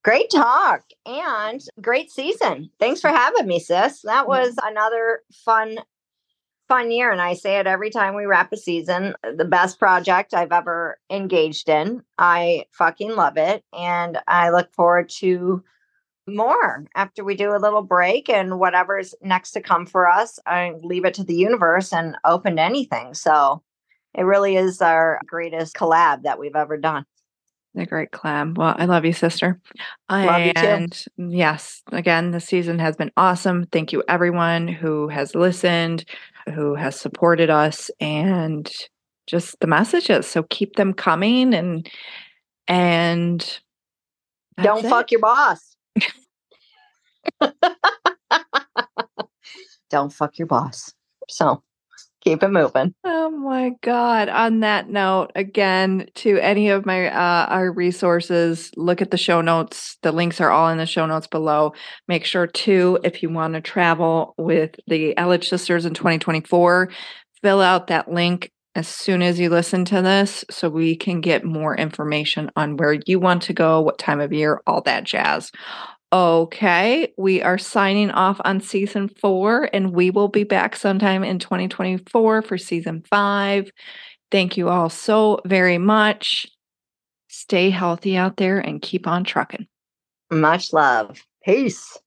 [0.02, 2.70] Great talk and great season.
[2.78, 4.02] Thanks for having me, sis.
[4.02, 5.78] That was another fun,
[6.68, 7.10] fun year.
[7.10, 9.14] And I say it every time we wrap a season.
[9.22, 12.02] The best project I've ever engaged in.
[12.18, 13.64] I fucking love it.
[13.76, 15.64] And I look forward to
[16.26, 20.38] more after we do a little break and whatever's next to come for us.
[20.46, 23.14] I leave it to the universe and open to anything.
[23.14, 23.62] So
[24.14, 27.04] it really is our greatest collab that we've ever done.
[27.74, 28.54] The great clam.
[28.54, 29.60] Well, I love you, sister.
[30.08, 31.28] I love you too.
[31.28, 33.66] yes, again, the season has been awesome.
[33.66, 36.04] Thank you, everyone who has listened.
[36.54, 38.72] who has supported us and
[39.26, 40.26] just the messages.
[40.26, 41.88] So keep them coming and
[42.68, 43.60] and
[44.62, 44.88] don't it.
[44.88, 45.75] fuck your boss.
[49.90, 50.92] don't fuck your boss.
[51.28, 51.62] So
[52.26, 52.92] keep it moving.
[53.04, 54.28] Oh my God.
[54.28, 59.40] On that note, again, to any of my uh, our resources, look at the show
[59.40, 59.96] notes.
[60.02, 61.72] The links are all in the show notes below.
[62.08, 66.90] Make sure to, if you want to travel with the Elledge sisters in 2024,
[67.42, 71.44] fill out that link as soon as you listen to this so we can get
[71.44, 75.50] more information on where you want to go, what time of year, all that jazz.
[76.12, 81.38] Okay, we are signing off on season four, and we will be back sometime in
[81.38, 83.70] 2024 for season five.
[84.30, 86.46] Thank you all so very much.
[87.28, 89.66] Stay healthy out there and keep on trucking.
[90.30, 91.20] Much love.
[91.44, 91.98] Peace.